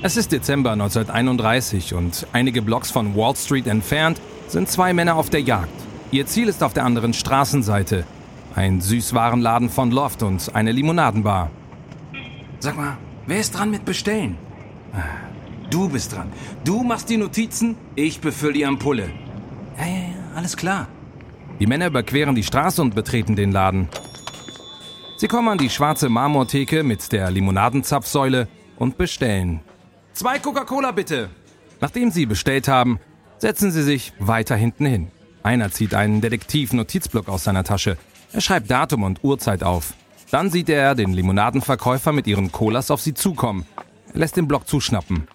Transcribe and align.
Es 0.00 0.16
ist 0.16 0.30
Dezember 0.30 0.72
1931 0.72 1.92
und 1.92 2.28
einige 2.32 2.62
Blocks 2.62 2.88
von 2.88 3.16
Wall 3.16 3.34
Street 3.34 3.66
entfernt 3.66 4.20
sind 4.46 4.68
zwei 4.68 4.94
Männer 4.94 5.16
auf 5.16 5.28
der 5.28 5.40
Jagd. 5.40 5.72
Ihr 6.12 6.24
Ziel 6.24 6.46
ist 6.48 6.62
auf 6.62 6.72
der 6.72 6.84
anderen 6.84 7.12
Straßenseite. 7.12 8.04
Ein 8.54 8.80
Süßwarenladen 8.80 9.68
von 9.68 9.90
Loft 9.90 10.22
und 10.22 10.54
eine 10.54 10.70
Limonadenbar. 10.70 11.50
Sag 12.60 12.76
mal, 12.76 12.96
wer 13.26 13.40
ist 13.40 13.50
dran 13.58 13.72
mit 13.72 13.84
Bestellen? 13.84 14.36
Du 15.68 15.88
bist 15.88 16.14
dran. 16.14 16.30
Du 16.64 16.84
machst 16.84 17.10
die 17.10 17.16
Notizen, 17.16 17.74
ich 17.96 18.20
befülle 18.20 18.52
die 18.52 18.66
Ampulle. 18.66 19.10
Ja, 19.78 19.84
ja, 19.84 19.92
ja, 19.92 20.36
alles 20.36 20.56
klar. 20.56 20.86
Die 21.58 21.66
Männer 21.66 21.88
überqueren 21.88 22.36
die 22.36 22.44
Straße 22.44 22.80
und 22.80 22.94
betreten 22.94 23.34
den 23.34 23.50
Laden. 23.50 23.88
Sie 25.16 25.26
kommen 25.26 25.48
an 25.48 25.58
die 25.58 25.70
schwarze 25.70 26.08
Marmortheke 26.08 26.84
mit 26.84 27.10
der 27.10 27.32
Limonadenzapfsäule 27.32 28.46
und 28.76 28.96
bestellen. 28.96 29.60
Zwei 30.18 30.40
Coca-Cola 30.40 30.90
bitte! 30.90 31.30
Nachdem 31.80 32.10
sie 32.10 32.26
bestellt 32.26 32.66
haben, 32.66 32.98
setzen 33.38 33.70
sie 33.70 33.84
sich 33.84 34.12
weiter 34.18 34.56
hinten 34.56 34.84
hin. 34.84 35.12
Einer 35.44 35.70
zieht 35.70 35.94
einen 35.94 36.20
Detektiv-Notizblock 36.20 37.28
aus 37.28 37.44
seiner 37.44 37.62
Tasche. 37.62 37.96
Er 38.32 38.40
schreibt 38.40 38.68
Datum 38.68 39.04
und 39.04 39.22
Uhrzeit 39.22 39.62
auf. 39.62 39.94
Dann 40.32 40.50
sieht 40.50 40.70
er 40.70 40.96
den 40.96 41.12
Limonadenverkäufer 41.12 42.10
mit 42.10 42.26
ihren 42.26 42.50
Colas 42.50 42.90
auf 42.90 43.00
sie 43.00 43.14
zukommen. 43.14 43.64
Er 44.12 44.18
lässt 44.18 44.36
den 44.36 44.48
Block 44.48 44.66
zuschnappen. 44.66 45.28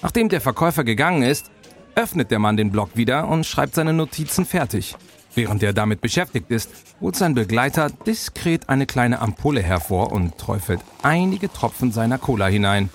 Nachdem 0.00 0.30
der 0.30 0.40
Verkäufer 0.40 0.82
gegangen 0.82 1.24
ist, 1.24 1.50
öffnet 1.94 2.30
der 2.30 2.38
Mann 2.38 2.56
den 2.56 2.72
Block 2.72 2.96
wieder 2.96 3.28
und 3.28 3.44
schreibt 3.44 3.74
seine 3.74 3.92
Notizen 3.92 4.46
fertig. 4.46 4.96
Während 5.34 5.62
er 5.62 5.74
damit 5.74 6.00
beschäftigt 6.00 6.50
ist, 6.50 6.70
holt 7.02 7.16
sein 7.16 7.34
Begleiter 7.34 7.90
diskret 8.06 8.70
eine 8.70 8.86
kleine 8.86 9.20
Ampulle 9.20 9.62
hervor 9.62 10.10
und 10.10 10.38
träufelt 10.38 10.80
einige 11.02 11.52
Tropfen 11.52 11.92
seiner 11.92 12.16
Cola 12.16 12.46
hinein. 12.46 12.88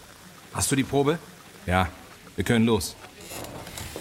Hast 0.58 0.72
du 0.72 0.76
die 0.76 0.84
Probe? 0.84 1.20
Ja, 1.68 1.88
wir 2.36 2.44
können 2.44 2.66
los. 2.66 2.96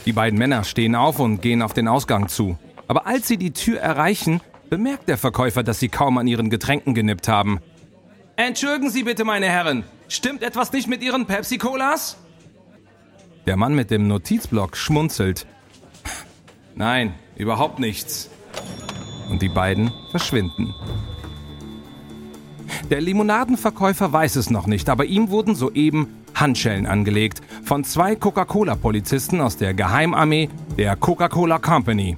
Die 0.06 0.14
beiden 0.14 0.38
Männer 0.38 0.64
stehen 0.64 0.94
auf 0.94 1.18
und 1.18 1.42
gehen 1.42 1.60
auf 1.60 1.74
den 1.74 1.86
Ausgang 1.86 2.28
zu. 2.28 2.56
Aber 2.88 3.06
als 3.06 3.28
sie 3.28 3.36
die 3.36 3.50
Tür 3.50 3.78
erreichen, 3.78 4.40
bemerkt 4.70 5.06
der 5.06 5.18
Verkäufer, 5.18 5.62
dass 5.62 5.80
sie 5.80 5.90
kaum 5.90 6.16
an 6.16 6.26
ihren 6.26 6.48
Getränken 6.48 6.94
genippt 6.94 7.28
haben. 7.28 7.60
Entschuldigen 8.36 8.88
Sie 8.88 9.02
bitte, 9.02 9.26
meine 9.26 9.46
Herren. 9.46 9.84
Stimmt 10.08 10.42
etwas 10.42 10.72
nicht 10.72 10.88
mit 10.88 11.02
Ihren 11.02 11.26
Pepsi-Colas? 11.26 12.16
Der 13.44 13.58
Mann 13.58 13.74
mit 13.74 13.90
dem 13.90 14.08
Notizblock 14.08 14.78
schmunzelt. 14.78 15.46
Nein, 16.74 17.14
überhaupt 17.36 17.80
nichts. 17.80 18.30
Und 19.28 19.42
die 19.42 19.50
beiden 19.50 19.92
verschwinden. 20.10 20.74
Der 22.90 23.02
Limonadenverkäufer 23.02 24.10
weiß 24.10 24.36
es 24.36 24.48
noch 24.48 24.66
nicht, 24.66 24.88
aber 24.88 25.04
ihm 25.04 25.28
wurden 25.28 25.54
soeben 25.54 26.25
Handschellen 26.40 26.86
angelegt 26.86 27.42
von 27.64 27.84
zwei 27.84 28.14
Coca-Cola-Polizisten 28.14 29.40
aus 29.40 29.56
der 29.56 29.74
Geheimarmee 29.74 30.48
der 30.78 30.96
Coca-Cola 30.96 31.58
Company. 31.58 32.16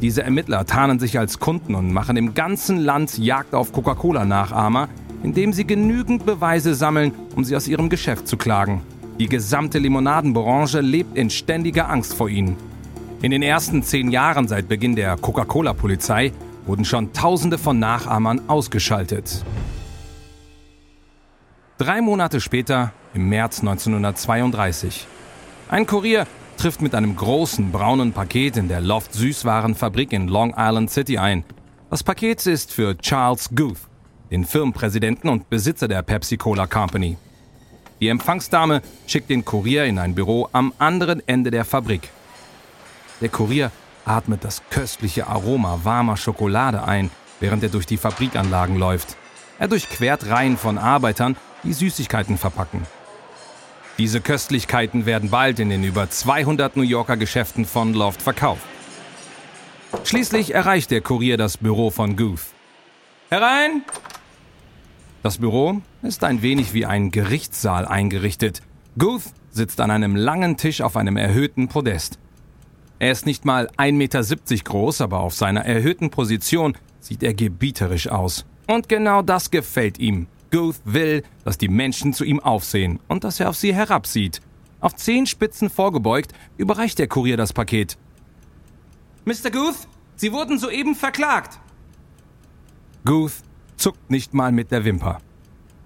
Diese 0.00 0.22
Ermittler 0.22 0.66
tarnen 0.66 0.98
sich 0.98 1.18
als 1.18 1.38
Kunden 1.38 1.74
und 1.74 1.92
machen 1.92 2.16
im 2.16 2.34
ganzen 2.34 2.78
Land 2.78 3.18
Jagd 3.18 3.54
auf 3.54 3.72
Coca-Cola-Nachahmer, 3.72 4.88
indem 5.22 5.52
sie 5.52 5.66
genügend 5.66 6.26
Beweise 6.26 6.74
sammeln, 6.74 7.12
um 7.36 7.44
sie 7.44 7.56
aus 7.56 7.68
ihrem 7.68 7.88
Geschäft 7.88 8.28
zu 8.28 8.36
klagen. 8.36 8.82
Die 9.18 9.28
gesamte 9.28 9.78
Limonadenbranche 9.78 10.80
lebt 10.80 11.16
in 11.16 11.30
ständiger 11.30 11.88
Angst 11.88 12.14
vor 12.14 12.28
ihnen. 12.28 12.56
In 13.22 13.30
den 13.30 13.42
ersten 13.42 13.82
zehn 13.82 14.10
Jahren 14.10 14.48
seit 14.48 14.68
Beginn 14.68 14.96
der 14.96 15.16
Coca-Cola-Polizei 15.16 16.32
wurden 16.66 16.84
schon 16.84 17.12
Tausende 17.12 17.58
von 17.58 17.78
Nachahmern 17.78 18.40
ausgeschaltet. 18.48 19.44
Drei 21.78 22.00
Monate 22.00 22.40
später, 22.40 22.92
im 23.14 23.28
März 23.28 23.60
1932. 23.60 25.06
Ein 25.68 25.86
Kurier 25.86 26.26
trifft 26.56 26.82
mit 26.82 26.94
einem 26.94 27.16
großen 27.16 27.72
braunen 27.72 28.12
Paket 28.12 28.56
in 28.56 28.68
der 28.68 28.80
Loft 28.80 29.14
Süßwarenfabrik 29.14 30.12
in 30.12 30.28
Long 30.28 30.54
Island 30.56 30.90
City 30.90 31.18
ein. 31.18 31.44
Das 31.90 32.02
Paket 32.02 32.46
ist 32.46 32.72
für 32.72 32.96
Charles 32.98 33.50
Guth, 33.54 33.80
den 34.30 34.44
Firmenpräsidenten 34.44 35.28
und 35.28 35.50
Besitzer 35.50 35.88
der 35.88 36.02
Pepsi-Cola 36.02 36.66
Company. 36.66 37.16
Die 38.00 38.08
Empfangsdame 38.08 38.82
schickt 39.06 39.30
den 39.30 39.44
Kurier 39.44 39.84
in 39.84 39.98
ein 39.98 40.14
Büro 40.14 40.48
am 40.52 40.72
anderen 40.78 41.26
Ende 41.28 41.50
der 41.50 41.64
Fabrik. 41.64 42.10
Der 43.20 43.28
Kurier 43.28 43.70
atmet 44.04 44.44
das 44.44 44.62
köstliche 44.70 45.26
Aroma 45.26 45.80
warmer 45.84 46.16
Schokolade 46.16 46.84
ein, 46.84 47.10
während 47.40 47.62
er 47.62 47.68
durch 47.68 47.86
die 47.86 47.96
Fabrikanlagen 47.96 48.76
läuft. 48.76 49.16
Er 49.58 49.68
durchquert 49.68 50.28
Reihen 50.28 50.56
von 50.56 50.78
Arbeitern 50.78 51.36
die 51.62 51.72
Süßigkeiten 51.72 52.38
verpacken. 52.38 52.86
Diese 53.98 54.20
Köstlichkeiten 54.20 55.06
werden 55.06 55.30
bald 55.30 55.58
in 55.60 55.68
den 55.68 55.84
über 55.84 56.08
200 56.08 56.76
New 56.76 56.82
Yorker 56.82 57.16
Geschäften 57.16 57.66
von 57.66 57.92
Loft 57.92 58.22
verkauft. 58.22 58.62
Schließlich 60.04 60.54
erreicht 60.54 60.90
der 60.90 61.02
Kurier 61.02 61.36
das 61.36 61.58
Büro 61.58 61.90
von 61.90 62.16
Guth. 62.16 62.40
Herein! 63.28 63.82
Das 65.22 65.38
Büro 65.38 65.82
ist 66.02 66.24
ein 66.24 66.42
wenig 66.42 66.74
wie 66.74 66.86
ein 66.86 67.10
Gerichtssaal 67.10 67.86
eingerichtet. 67.86 68.62
Guth 68.98 69.22
sitzt 69.50 69.80
an 69.80 69.90
einem 69.90 70.16
langen 70.16 70.56
Tisch 70.56 70.80
auf 70.80 70.96
einem 70.96 71.16
erhöhten 71.16 71.68
Podest. 71.68 72.18
Er 72.98 73.12
ist 73.12 73.26
nicht 73.26 73.44
mal 73.44 73.68
1,70 73.76 73.92
Meter 73.92 74.22
groß, 74.64 75.00
aber 75.00 75.20
auf 75.20 75.34
seiner 75.34 75.64
erhöhten 75.64 76.10
Position 76.10 76.76
sieht 77.00 77.22
er 77.22 77.34
gebieterisch 77.34 78.08
aus. 78.08 78.46
Und 78.66 78.88
genau 78.88 79.22
das 79.22 79.50
gefällt 79.50 79.98
ihm. 79.98 80.26
Guth 80.52 80.76
will, 80.84 81.24
dass 81.44 81.58
die 81.58 81.68
Menschen 81.68 82.12
zu 82.12 82.22
ihm 82.24 82.38
aufsehen 82.38 83.00
und 83.08 83.24
dass 83.24 83.40
er 83.40 83.48
auf 83.48 83.56
sie 83.56 83.74
herabsieht. 83.74 84.40
Auf 84.80 84.94
zehn 84.94 85.26
Spitzen 85.26 85.70
vorgebeugt 85.70 86.32
überreicht 86.56 87.00
der 87.00 87.08
Kurier 87.08 87.36
das 87.36 87.52
Paket. 87.52 87.98
Mr. 89.24 89.50
Guth, 89.50 89.88
Sie 90.14 90.32
wurden 90.32 90.58
soeben 90.58 90.94
verklagt. 90.94 91.58
Guth 93.04 93.32
zuckt 93.76 94.10
nicht 94.10 94.34
mal 94.34 94.52
mit 94.52 94.70
der 94.70 94.84
Wimper. 94.84 95.18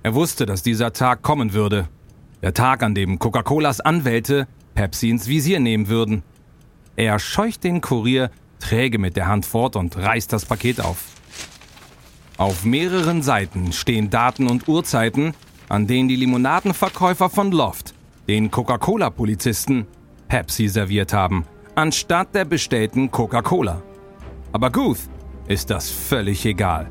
Er 0.03 0.15
wusste, 0.15 0.45
dass 0.45 0.63
dieser 0.63 0.93
Tag 0.93 1.23
kommen 1.23 1.55
würde. 1.55 1.89
Der 2.43 2.53
Tag, 2.53 2.83
an 2.83 2.95
dem 2.95 3.19
Coca-Colas 3.19 3.81
Anwälte 3.81 4.47
Pepsi 4.75 5.09
ins 5.09 5.27
Visier 5.27 5.59
nehmen 5.59 5.89
würden. 5.89 6.23
Er 6.97 7.19
scheucht 7.19 7.65
den 7.65 7.81
Kurier 7.81 8.31
träge 8.59 8.99
mit 8.99 9.17
der 9.17 9.27
Hand 9.27 9.47
fort 9.47 9.75
und 9.75 9.97
reißt 9.97 10.33
das 10.33 10.45
Paket 10.45 10.81
auf. 10.81 11.16
Auf 12.39 12.65
mehreren 12.65 13.23
Seiten 13.23 13.73
stehen 13.73 14.11
Daten 14.11 14.49
und 14.49 14.69
Uhrzeiten, 14.69 15.33
an 15.71 15.87
denen 15.87 16.09
die 16.09 16.17
Limonadenverkäufer 16.17 17.31
von 17.31 17.51
Loft 17.51 17.95
den 18.29 18.51
Coca-Cola-Polizisten 18.51 19.87
Pepsi 20.29 20.69
serviert 20.69 21.13
haben, 21.13 21.45
anstatt 21.77 22.35
der 22.35 22.45
bestellten 22.45 23.11
Coca-Cola. 23.11 23.83
Aber 24.53 24.71
Guth 24.71 24.99
ist 25.49 25.71
das 25.71 25.89
völlig 25.91 26.45
egal. 26.45 26.91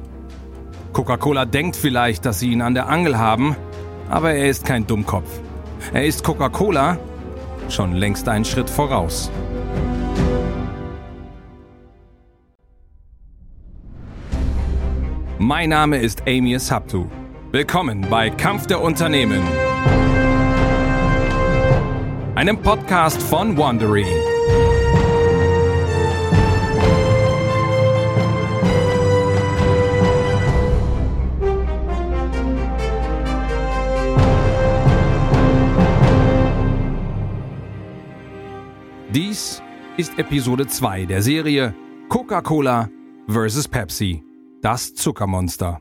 Coca-Cola 0.94 1.46
denkt 1.46 1.76
vielleicht, 1.76 2.26
dass 2.26 2.40
sie 2.40 2.52
ihn 2.52 2.62
an 2.62 2.74
der 2.74 2.88
Angel 2.88 3.18
haben, 3.18 3.56
aber 4.10 4.32
er 4.32 4.50
ist 4.50 4.66
kein 4.66 4.88
Dummkopf. 4.88 5.42
Er 5.94 6.06
ist 6.06 6.24
Coca-Cola 6.24 6.98
schon 7.70 7.94
längst 7.94 8.30
einen 8.30 8.46
Schritt 8.46 8.70
voraus. 8.70 9.30
Mein 15.48 15.70
Name 15.70 16.00
ist 16.00 16.24
Amius 16.28 16.72
Haptu. 16.72 17.06
Willkommen 17.52 18.02
bei 18.10 18.32
Kampf 18.32 18.66
der 18.66 18.82
Unternehmen. 18.82 19.44
Einem 22.34 22.60
Podcast 22.60 23.22
von 23.22 23.56
Wandery. 23.56 24.08
Dies 39.14 39.62
ist 39.98 40.18
Episode 40.18 40.66
2 40.66 41.06
der 41.06 41.22
Serie 41.22 41.76
Coca-Cola 42.09 42.90
vs. 43.28 43.68
Pepsi, 43.68 44.24
das 44.66 44.96
Zuckermonster. 44.96 45.79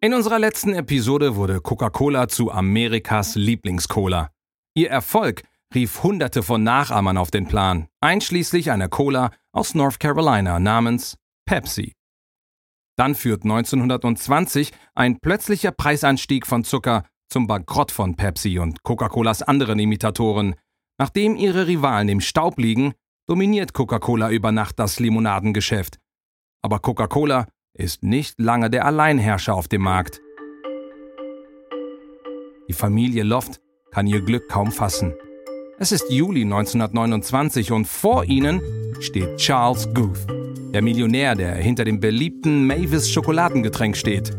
In 0.00 0.14
unserer 0.14 0.38
letzten 0.38 0.72
Episode 0.72 1.36
wurde 1.36 1.60
Coca-Cola 1.60 2.26
zu 2.28 2.50
Amerikas 2.50 3.34
Lieblingscola. 3.34 4.30
Ihr 4.74 4.88
Erfolg 4.88 5.42
rief 5.74 6.02
Hunderte 6.02 6.42
von 6.42 6.62
Nachahmern 6.62 7.18
auf 7.18 7.30
den 7.30 7.46
Plan, 7.46 7.86
einschließlich 8.00 8.70
einer 8.70 8.88
Cola 8.88 9.30
aus 9.52 9.74
North 9.74 10.00
Carolina 10.00 10.58
namens 10.58 11.18
Pepsi. 11.44 11.92
Dann 12.96 13.14
führt 13.14 13.42
1920 13.42 14.72
ein 14.94 15.18
plötzlicher 15.20 15.72
Preisanstieg 15.72 16.46
von 16.46 16.64
Zucker 16.64 17.04
zum 17.28 17.46
Bankrott 17.46 17.90
von 17.90 18.16
Pepsi 18.16 18.58
und 18.58 18.82
Coca-Colas 18.84 19.42
anderen 19.42 19.78
Imitatoren, 19.78 20.54
Nachdem 20.98 21.36
ihre 21.36 21.66
Rivalen 21.66 22.08
im 22.08 22.22
Staub 22.22 22.58
liegen, 22.58 22.94
dominiert 23.26 23.74
Coca-Cola 23.74 24.30
über 24.30 24.50
Nacht 24.50 24.78
das 24.78 24.98
Limonadengeschäft. 24.98 25.98
Aber 26.62 26.78
Coca-Cola 26.78 27.46
ist 27.74 28.04
nicht 28.04 28.40
lange 28.40 28.70
der 28.70 28.86
Alleinherrscher 28.86 29.54
auf 29.54 29.66
dem 29.66 29.82
Markt. 29.82 30.20
Die 32.68 32.72
Familie 32.72 33.24
Loft 33.24 33.60
kann 33.90 34.06
ihr 34.06 34.22
Glück 34.22 34.48
kaum 34.48 34.70
fassen. 34.70 35.12
Es 35.80 35.90
ist 35.90 36.08
Juli 36.08 36.42
1929 36.42 37.72
und 37.72 37.86
vor 37.88 38.24
ihnen 38.24 38.60
steht 39.00 39.38
Charles 39.38 39.92
Guth, 39.92 40.26
der 40.72 40.82
Millionär, 40.82 41.34
der 41.34 41.56
hinter 41.56 41.84
dem 41.84 41.98
beliebten 41.98 42.64
Mavis 42.64 43.10
Schokoladengetränk 43.10 43.96
steht. 43.96 44.30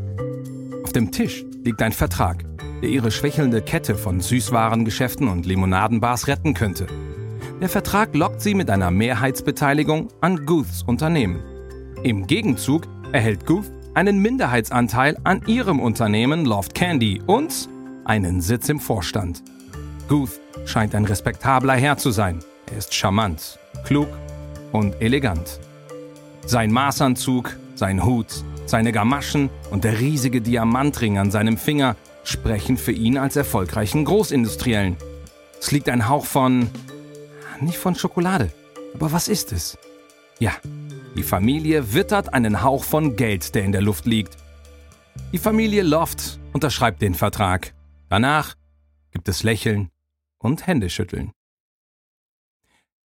Auf 0.84 0.94
dem 0.94 1.12
Tisch 1.12 1.44
liegt 1.66 1.82
ein 1.82 1.92
Vertrag, 1.92 2.46
der 2.82 2.90
ihre 2.90 3.12
schwächelnde 3.12 3.62
Kette 3.62 3.96
von 3.96 4.22
Süßwarengeschäften 4.22 5.28
und 5.28 5.46
Limonadenbars 5.46 6.28
retten 6.28 6.54
könnte. 6.54 6.88
Der 7.60 7.70
Vertrag 7.70 8.16
lockt 8.16 8.40
sie 8.40 8.54
mit 8.54 8.70
einer 8.70 8.92
Mehrheitsbeteiligung 8.92 10.08
an 10.22 10.46
Guths 10.46 10.84
Unternehmen. 10.84 11.53
Im 12.04 12.28
Gegenzug 12.28 12.84
erhält 13.14 13.46
Guth 13.46 13.72
einen 13.94 14.20
Minderheitsanteil 14.20 15.16
an 15.24 15.42
ihrem 15.48 15.80
Unternehmen 15.80 16.44
Loft 16.44 16.76
Candy 16.76 17.22
und 17.26 17.70
einen 18.04 18.42
Sitz 18.42 18.68
im 18.68 18.82
Vorstand. 18.82 19.42
Guth 20.10 20.42
scheint 20.66 20.96
ein 20.96 21.06
respektabler 21.06 21.76
Herr 21.76 21.98
zu 21.98 22.12
sein. 22.12 22.40
Er 22.70 22.78
ist 22.78 22.94
charmant, 22.94 23.58
klug 23.86 24.10
und 24.74 25.02
elegant. 25.02 25.62
Sein 26.46 26.74
Maßanzug, 26.74 27.56
sein 27.76 28.04
Hut, 28.04 28.44
seine 28.66 28.92
Gamaschen 28.92 29.50
und 29.72 29.86
der 29.86 30.02
riesige 30.02 30.42
Diamantring 30.42 31.18
an 31.18 31.32
seinem 31.32 31.58
Finger 31.58 31.96
sprechen 32.26 32.76
für 32.76 32.92
ihn 32.92 33.18
als 33.18 33.38
erfolgreichen 33.38 34.04
Großindustriellen. 34.04 34.98
Es 35.58 35.72
liegt 35.72 35.88
ein 35.88 36.10
Hauch 36.10 36.26
von... 36.26 36.68
nicht 37.62 37.78
von 37.78 37.96
Schokolade. 37.96 38.52
Aber 38.94 39.14
was 39.14 39.30
ist 39.30 39.54
es? 39.54 39.78
Ja, 40.40 40.52
die 41.16 41.24
Familie 41.24 41.94
wittert 41.94 42.34
einen 42.34 42.64
Hauch 42.64 42.84
von 42.84 43.16
Geld, 43.16 43.54
der 43.56 43.64
in 43.64 43.72
der 43.72 43.82
Luft 43.82 44.06
liegt. 44.06 44.38
Die 45.32 45.38
Familie 45.38 45.84
Loft 45.84 46.40
unterschreibt 46.54 47.02
den 47.02 47.14
Vertrag. 47.14 47.74
Danach 48.10 48.56
gibt 49.12 49.28
es 49.30 49.44
Lächeln 49.44 49.90
und 50.40 50.66
Händeschütteln. 50.66 51.32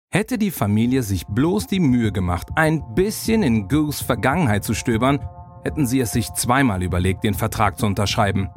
Hätte 0.09 0.37
die 0.37 0.51
Familie 0.51 1.03
sich 1.03 1.27
bloß 1.27 1.67
die 1.67 1.81
Mühe 1.81 2.13
gemacht, 2.13 2.47
ein 2.55 2.95
bisschen 2.95 3.43
in 3.43 3.67
Goose 3.67 4.03
Vergangenheit 4.03 4.63
zu 4.63 4.73
stöbern, 4.73 5.19
hätten 5.65 5.85
sie 5.85 5.99
es 5.99 6.13
sich 6.13 6.31
zweimal 6.33 6.81
überlegt, 6.81 7.25
den 7.25 7.33
Vertrag 7.33 7.77
zu 7.77 7.85
unterschreiben. 7.85 8.49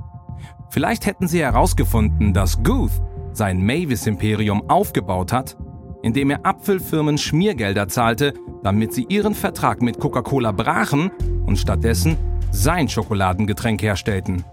Vielleicht 0.71 1.07
hätten 1.07 1.27
sie 1.27 1.41
herausgefunden, 1.41 2.33
dass 2.33 2.63
Guth 2.63 2.93
sein 3.33 3.65
Mavis-Imperium 3.67 4.71
aufgebaut 4.71 5.33
hat, 5.33 5.57
indem 6.03 6.31
er 6.31 6.47
Apfelfirmen 6.47 7.19
Schmiergelder 7.19 7.89
zahlte, 7.89 8.35
damit 8.63 8.93
sie 8.93 9.07
ihren 9.09 9.35
Vertrag 9.35 9.83
mit 9.83 9.99
Coca-Cola 9.99 10.53
brachen 10.53 11.11
und 11.47 11.59
stattdessen 11.59 12.17
sein 12.51 12.89
Schokoladengetränk 12.89 13.83
herstellten. 13.83 14.45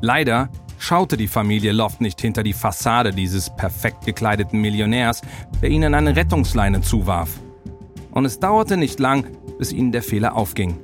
Leider 0.00 0.50
schaute 0.78 1.16
die 1.16 1.28
Familie 1.28 1.72
Loft 1.72 2.00
nicht 2.00 2.20
hinter 2.20 2.42
die 2.42 2.52
Fassade 2.52 3.12
dieses 3.12 3.50
perfekt 3.54 4.04
gekleideten 4.04 4.60
Millionärs, 4.60 5.22
der 5.62 5.70
ihnen 5.70 5.94
eine 5.94 6.16
Rettungsleine 6.16 6.80
zuwarf. 6.82 7.40
Und 8.10 8.24
es 8.24 8.38
dauerte 8.38 8.76
nicht 8.76 9.00
lang, 9.00 9.26
bis 9.58 9.72
ihnen 9.72 9.92
der 9.92 10.02
Fehler 10.02 10.36
aufging. 10.36 10.76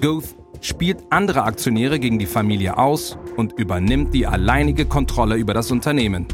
Guth 0.00 0.36
spielt 0.60 0.98
andere 1.10 1.44
Aktionäre 1.44 1.98
gegen 1.98 2.18
die 2.18 2.26
Familie 2.26 2.76
aus 2.78 3.18
und 3.36 3.52
übernimmt 3.52 4.14
die 4.14 4.26
alleinige 4.26 4.86
Kontrolle 4.86 5.36
über 5.36 5.54
das 5.54 5.70
Unternehmen. 5.70 6.26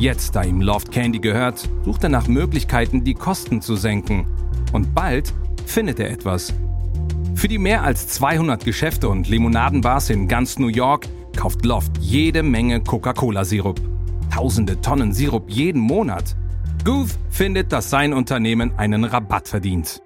Jetzt, 0.00 0.34
da 0.34 0.42
ihm 0.42 0.62
Loft 0.62 0.92
Candy 0.92 1.18
gehört, 1.18 1.68
sucht 1.84 2.04
er 2.04 2.08
nach 2.08 2.26
Möglichkeiten, 2.26 3.04
die 3.04 3.12
Kosten 3.12 3.60
zu 3.60 3.76
senken. 3.76 4.26
Und 4.72 4.94
bald 4.94 5.34
findet 5.66 6.00
er 6.00 6.10
etwas. 6.10 6.54
Für 7.34 7.48
die 7.48 7.58
mehr 7.58 7.84
als 7.84 8.08
200 8.08 8.64
Geschäfte 8.64 9.10
und 9.10 9.28
Limonadenbars 9.28 10.08
in 10.08 10.26
ganz 10.26 10.58
New 10.58 10.68
York 10.68 11.06
kauft 11.36 11.66
Loft 11.66 11.98
jede 11.98 12.42
Menge 12.42 12.80
Coca-Cola-Sirup. 12.80 13.78
Tausende 14.32 14.80
Tonnen 14.80 15.12
Sirup 15.12 15.50
jeden 15.50 15.82
Monat. 15.82 16.34
Guth 16.82 17.18
findet, 17.28 17.70
dass 17.70 17.90
sein 17.90 18.14
Unternehmen 18.14 18.72
einen 18.78 19.04
Rabatt 19.04 19.48
verdient. 19.48 20.00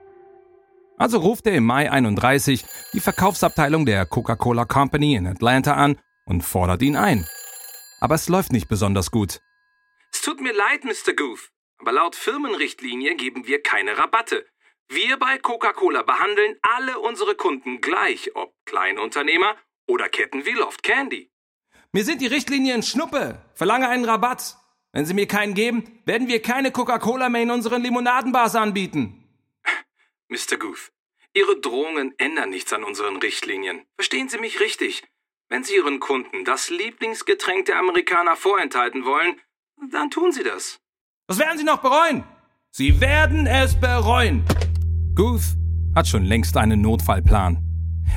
Also 0.98 1.18
ruft 1.18 1.46
er 1.46 1.54
im 1.54 1.66
Mai 1.66 1.88
31 1.88 2.64
die 2.94 3.00
Verkaufsabteilung 3.00 3.86
der 3.86 4.06
Coca-Cola 4.06 4.64
Company 4.64 5.14
in 5.14 5.28
Atlanta 5.28 5.74
an 5.74 5.98
und 6.24 6.42
fordert 6.42 6.82
ihn 6.82 6.96
ein. 6.96 7.24
Aber 8.00 8.16
es 8.16 8.28
läuft 8.28 8.52
nicht 8.52 8.66
besonders 8.66 9.12
gut. 9.12 9.38
Es 10.14 10.20
tut 10.20 10.40
mir 10.40 10.52
leid, 10.52 10.84
Mr. 10.84 11.12
Guth, 11.12 11.50
aber 11.78 11.90
laut 11.90 12.14
Firmenrichtlinie 12.14 13.16
geben 13.16 13.48
wir 13.48 13.60
keine 13.62 13.98
Rabatte. 13.98 14.46
Wir 14.88 15.16
bei 15.16 15.38
Coca-Cola 15.38 16.02
behandeln 16.02 16.56
alle 16.62 17.00
unsere 17.00 17.34
Kunden 17.34 17.80
gleich, 17.80 18.30
ob 18.36 18.54
Kleinunternehmer 18.64 19.56
oder 19.88 20.08
Ketten 20.08 20.46
wie 20.46 20.52
Loft 20.52 20.84
Candy. 20.84 21.32
Mir 21.90 22.04
sind 22.04 22.20
die 22.20 22.28
Richtlinien 22.28 22.84
Schnuppe. 22.84 23.42
Verlange 23.54 23.88
einen 23.88 24.04
Rabatt. 24.04 24.56
Wenn 24.92 25.04
Sie 25.04 25.14
mir 25.14 25.26
keinen 25.26 25.54
geben, 25.54 26.00
werden 26.04 26.28
wir 26.28 26.40
keine 26.40 26.70
Coca-Cola 26.70 27.28
mehr 27.28 27.42
in 27.42 27.50
unseren 27.50 27.82
Limonadenbars 27.82 28.54
anbieten. 28.54 29.28
Mr. 30.28 30.58
Guth, 30.58 30.92
Ihre 31.32 31.58
Drohungen 31.58 32.14
ändern 32.18 32.50
nichts 32.50 32.72
an 32.72 32.84
unseren 32.84 33.16
Richtlinien. 33.16 33.84
Verstehen 33.96 34.28
Sie 34.28 34.38
mich 34.38 34.60
richtig. 34.60 35.02
Wenn 35.48 35.64
Sie 35.64 35.74
Ihren 35.74 35.98
Kunden 35.98 36.44
das 36.44 36.70
Lieblingsgetränk 36.70 37.64
der 37.66 37.80
Amerikaner 37.80 38.36
vorenthalten 38.36 39.04
wollen, 39.04 39.40
dann 39.92 40.10
tun 40.10 40.32
Sie 40.32 40.42
das. 40.42 40.78
Das 41.26 41.38
werden 41.38 41.58
Sie 41.58 41.64
noch 41.64 41.80
bereuen. 41.80 42.24
Sie 42.70 43.00
werden 43.00 43.46
es 43.46 43.74
bereuen. 43.74 44.44
Guth 45.14 45.56
hat 45.94 46.08
schon 46.08 46.24
längst 46.24 46.56
einen 46.56 46.80
Notfallplan. 46.80 47.58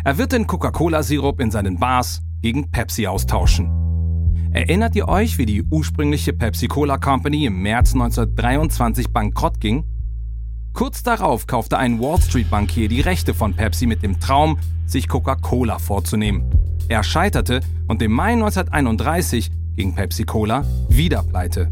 Er 0.04 0.18
wird 0.18 0.31
den 0.31 0.48
Coca-Cola-Sirup 0.48 1.39
in 1.39 1.51
seinen 1.51 1.77
Bars 1.80 2.21
gegen 2.42 2.71
Pepsi 2.71 3.07
austauschen. 3.07 3.71
Erinnert 4.51 4.95
ihr 4.95 5.07
euch, 5.07 5.38
wie 5.38 5.45
die 5.45 5.62
ursprüngliche 5.62 6.33
Pepsi-Cola 6.33 6.98
Company 6.98 7.45
im 7.45 7.62
März 7.62 7.94
1923 7.94 9.09
bankrott 9.09 9.59
ging? 9.59 9.86
Kurz 10.74 11.04
darauf 11.04 11.48
kaufte 11.48 11.77
ein 11.77 12.00
Wall 12.00 12.21
Street-Bankier 12.21 12.88
die 12.88 13.01
Rechte 13.01 13.33
von 13.33 13.54
Pepsi 13.54 13.86
mit 13.86 14.04
dem 14.04 14.19
Traum, 14.19 14.57
sich 14.86 15.07
Coca-Cola 15.07 15.80
vorzunehmen. 15.80 16.50
Er 16.88 17.04
scheiterte 17.04 17.62
und 17.88 18.01
im 18.01 18.13
Mai 18.13 18.33
1931 18.33 19.51
ging 19.77 19.94
Pepsi-Cola 19.94 20.65
wieder 20.89 21.21
pleite. 21.24 21.69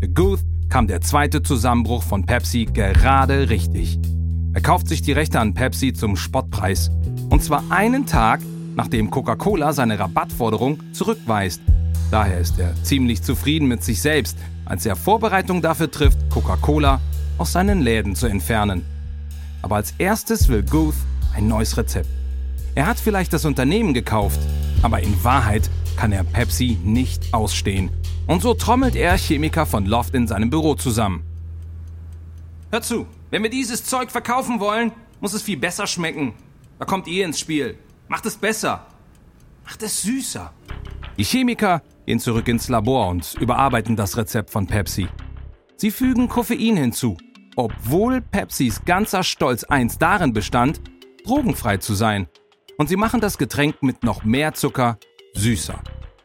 Für 0.00 0.08
Guth 0.08 0.40
kam 0.68 0.88
der 0.88 1.00
zweite 1.00 1.42
Zusammenbruch 1.42 2.02
von 2.02 2.26
Pepsi 2.26 2.66
gerade 2.66 3.48
richtig. 3.48 4.00
Er 4.52 4.60
kauft 4.60 4.88
sich 4.88 5.00
die 5.00 5.12
Rechte 5.12 5.38
an 5.38 5.54
Pepsi 5.54 5.92
zum 5.92 6.16
Spottpreis. 6.16 6.90
Und 7.30 7.44
zwar 7.44 7.62
einen 7.70 8.04
Tag, 8.04 8.40
nachdem 8.74 9.10
Coca-Cola 9.10 9.72
seine 9.72 9.98
Rabattforderung 9.98 10.82
zurückweist. 10.92 11.62
Daher 12.10 12.40
ist 12.40 12.58
er 12.58 12.74
ziemlich 12.82 13.22
zufrieden 13.22 13.68
mit 13.68 13.84
sich 13.84 14.02
selbst, 14.02 14.36
als 14.64 14.84
er 14.84 14.96
Vorbereitung 14.96 15.62
dafür 15.62 15.90
trifft, 15.90 16.18
Coca-Cola 16.30 17.00
aus 17.38 17.52
seinen 17.52 17.80
Läden 17.80 18.16
zu 18.16 18.26
entfernen. 18.26 18.84
Aber 19.62 19.76
als 19.76 19.94
erstes 19.98 20.48
will 20.48 20.64
Guth 20.64 20.96
ein 21.32 21.46
neues 21.46 21.76
Rezept. 21.76 22.08
Er 22.74 22.86
hat 22.86 22.98
vielleicht 22.98 23.32
das 23.32 23.44
Unternehmen 23.44 23.94
gekauft, 23.94 24.40
aber 24.82 25.00
in 25.00 25.22
Wahrheit 25.22 25.70
kann 25.96 26.12
er 26.12 26.24
Pepsi 26.24 26.78
nicht 26.84 27.32
ausstehen. 27.32 27.90
Und 28.26 28.42
so 28.42 28.54
trommelt 28.54 28.96
er 28.96 29.16
Chemiker 29.16 29.66
von 29.66 29.86
Loft 29.86 30.14
in 30.14 30.26
seinem 30.26 30.50
Büro 30.50 30.74
zusammen. 30.74 31.22
Hör 32.70 32.82
zu, 32.82 33.06
wenn 33.30 33.42
wir 33.42 33.50
dieses 33.50 33.84
Zeug 33.84 34.10
verkaufen 34.10 34.60
wollen, 34.60 34.92
muss 35.20 35.32
es 35.32 35.42
viel 35.42 35.56
besser 35.56 35.86
schmecken. 35.86 36.34
Da 36.78 36.84
kommt 36.84 37.06
ihr 37.06 37.24
ins 37.24 37.40
Spiel. 37.40 37.78
Macht 38.08 38.26
es 38.26 38.36
besser. 38.36 38.86
Macht 39.64 39.82
es 39.82 40.02
süßer. 40.02 40.52
Die 41.16 41.24
Chemiker 41.24 41.82
gehen 42.04 42.20
zurück 42.20 42.48
ins 42.48 42.68
Labor 42.68 43.08
und 43.08 43.34
überarbeiten 43.40 43.96
das 43.96 44.16
Rezept 44.16 44.50
von 44.50 44.66
Pepsi. 44.66 45.08
Sie 45.76 45.90
fügen 45.90 46.28
Koffein 46.28 46.76
hinzu 46.76 47.16
obwohl 47.56 48.20
Pepsis 48.20 48.84
ganzer 48.84 49.24
Stolz 49.24 49.64
einst 49.64 50.00
darin 50.00 50.32
bestand, 50.32 50.80
drogenfrei 51.24 51.78
zu 51.78 51.94
sein. 51.94 52.28
Und 52.78 52.88
sie 52.88 52.96
machen 52.96 53.20
das 53.20 53.38
Getränk 53.38 53.82
mit 53.82 54.04
noch 54.04 54.22
mehr 54.22 54.52
Zucker 54.52 54.98
süßer. 55.36 55.80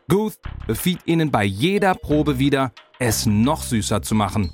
Guth 0.08 0.39
befiehlt 0.68 1.01
ihnen 1.06 1.32
bei 1.32 1.44
jeder 1.44 1.96
Probe 1.96 2.39
wieder, 2.39 2.72
es 3.00 3.25
noch 3.25 3.63
süßer 3.63 4.01
zu 4.01 4.15
machen. 4.15 4.51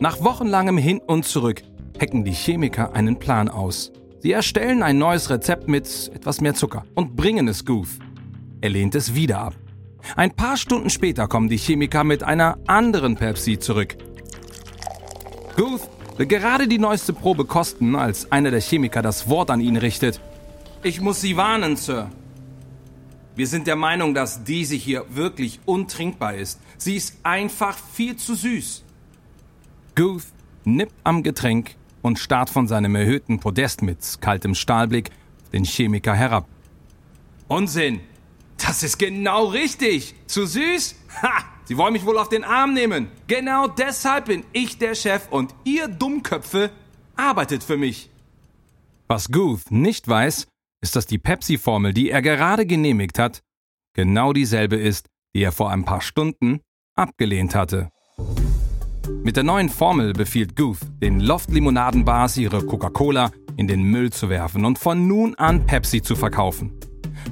Nach 0.00 0.20
wochenlangem 0.20 0.78
Hin 0.78 1.00
und 1.06 1.24
Zurück 1.24 1.62
hacken 2.00 2.24
die 2.24 2.32
Chemiker 2.32 2.94
einen 2.94 3.18
Plan 3.18 3.48
aus. 3.48 3.92
Sie 4.20 4.32
erstellen 4.32 4.82
ein 4.82 4.98
neues 4.98 5.30
Rezept 5.30 5.68
mit 5.68 6.10
etwas 6.14 6.40
mehr 6.40 6.54
Zucker 6.54 6.84
und 6.94 7.16
bringen 7.16 7.48
es 7.48 7.64
Guth. 7.64 7.98
Er 8.60 8.70
lehnt 8.70 8.94
es 8.94 9.14
wieder 9.14 9.40
ab. 9.40 9.54
Ein 10.16 10.32
paar 10.32 10.56
Stunden 10.56 10.90
später 10.90 11.28
kommen 11.28 11.48
die 11.48 11.56
Chemiker 11.56 12.04
mit 12.04 12.22
einer 12.22 12.58
anderen 12.66 13.16
Pepsi 13.16 13.58
zurück. 13.58 13.96
Guth 15.56 15.88
will 16.16 16.26
gerade 16.26 16.68
die 16.68 16.78
neueste 16.78 17.12
Probe 17.12 17.44
kosten, 17.44 17.96
als 17.96 18.30
einer 18.30 18.50
der 18.50 18.60
Chemiker 18.60 19.02
das 19.02 19.28
Wort 19.28 19.50
an 19.50 19.60
ihn 19.60 19.76
richtet. 19.76 20.20
Ich 20.82 21.00
muss 21.00 21.20
Sie 21.20 21.36
warnen, 21.36 21.76
Sir. 21.76 22.10
Wir 23.34 23.46
sind 23.46 23.66
der 23.66 23.76
Meinung, 23.76 24.12
dass 24.12 24.44
diese 24.44 24.74
hier 24.74 25.06
wirklich 25.08 25.60
untrinkbar 25.64 26.34
ist. 26.34 26.60
Sie 26.76 26.96
ist 26.96 27.16
einfach 27.22 27.78
viel 27.78 28.16
zu 28.16 28.34
süß. 28.34 28.84
Guth 29.94 30.24
nippt 30.64 30.94
am 31.02 31.22
Getränk 31.22 31.76
und 32.02 32.18
starrt 32.18 32.50
von 32.50 32.68
seinem 32.68 32.94
erhöhten 32.94 33.40
Podest 33.40 33.82
mit 33.82 33.98
kaltem 34.20 34.54
Stahlblick 34.54 35.10
den 35.52 35.64
Chemiker 35.64 36.14
herab. 36.14 36.46
Unsinn! 37.48 38.00
Das 38.58 38.82
ist 38.82 38.98
genau 38.98 39.46
richtig! 39.46 40.14
Zu 40.26 40.46
süß? 40.46 40.96
Ha! 41.22 41.44
Sie 41.64 41.76
wollen 41.76 41.94
mich 41.94 42.04
wohl 42.04 42.18
auf 42.18 42.28
den 42.28 42.44
Arm 42.44 42.74
nehmen. 42.74 43.08
Genau 43.28 43.66
deshalb 43.66 44.26
bin 44.26 44.44
ich 44.52 44.78
der 44.78 44.94
Chef 44.94 45.28
und 45.30 45.54
ihr 45.64 45.88
Dummköpfe 45.88 46.70
arbeitet 47.16 47.64
für 47.64 47.76
mich. 47.76 48.10
Was 49.08 49.30
Guth 49.30 49.70
nicht 49.70 50.06
weiß, 50.08 50.46
ist, 50.82 50.96
dass 50.96 51.06
die 51.06 51.18
Pepsi-Formel, 51.18 51.94
die 51.94 52.10
er 52.10 52.20
gerade 52.20 52.66
genehmigt 52.66 53.18
hat, 53.18 53.42
genau 53.94 54.32
dieselbe 54.32 54.76
ist, 54.76 55.08
die 55.34 55.42
er 55.42 55.52
vor 55.52 55.70
ein 55.70 55.84
paar 55.84 56.02
Stunden 56.02 56.60
abgelehnt 56.94 57.54
hatte. 57.54 57.88
Mit 59.22 59.36
der 59.36 59.44
neuen 59.44 59.68
Formel 59.68 60.12
befiehlt 60.12 60.56
Guth 60.56 60.80
den 61.00 61.20
Loft-Limonadenbars 61.20 62.36
ihre 62.36 62.64
Coca-Cola 62.64 63.30
in 63.56 63.66
den 63.66 63.82
Müll 63.82 64.10
zu 64.10 64.28
werfen 64.28 64.64
und 64.64 64.78
von 64.78 65.06
nun 65.06 65.34
an 65.36 65.64
Pepsi 65.66 66.02
zu 66.02 66.16
verkaufen. 66.16 66.72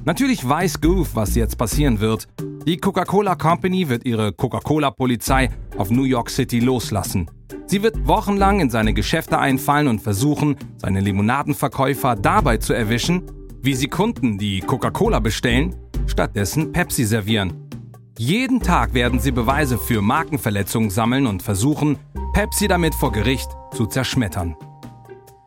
Natürlich 0.04 0.48
weiß 0.48 0.80
Guth, 0.80 1.14
was 1.14 1.34
jetzt 1.34 1.58
passieren 1.58 2.00
wird. 2.00 2.28
Die 2.66 2.76
Coca-Cola 2.76 3.34
Company 3.34 3.88
wird 3.88 4.06
ihre 4.06 4.32
Coca-Cola-Polizei 4.32 5.50
auf 5.76 5.90
New 5.90 6.04
York 6.04 6.30
City 6.30 6.60
loslassen. 6.60 7.28
Sie 7.66 7.82
wird 7.82 8.06
wochenlang 8.06 8.60
in 8.60 8.70
seine 8.70 8.94
Geschäfte 8.94 9.38
einfallen 9.38 9.88
und 9.88 10.00
versuchen, 10.00 10.56
seine 10.76 11.00
Limonadenverkäufer 11.00 12.16
dabei 12.16 12.58
zu 12.58 12.72
erwischen, 12.72 13.22
wie 13.62 13.74
sie 13.74 13.88
Kunden, 13.88 14.38
die 14.38 14.60
Coca-Cola 14.60 15.20
bestellen, 15.20 15.76
stattdessen 16.06 16.72
Pepsi 16.72 17.04
servieren. 17.04 17.68
Jeden 18.18 18.60
Tag 18.60 18.94
werden 18.94 19.20
sie 19.20 19.32
Beweise 19.32 19.78
für 19.78 20.02
Markenverletzungen 20.02 20.90
sammeln 20.90 21.26
und 21.26 21.42
versuchen, 21.42 21.98
Pepsi 22.32 22.68
damit 22.68 22.94
vor 22.94 23.12
Gericht 23.12 23.48
zu 23.72 23.86
zerschmettern. 23.86 24.56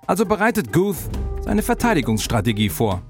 Also 0.07 0.25
bereitet 0.25 0.73
Guth 0.73 0.97
seine 1.41 1.61
Verteidigungsstrategie 1.61 2.69
vor. 2.69 3.01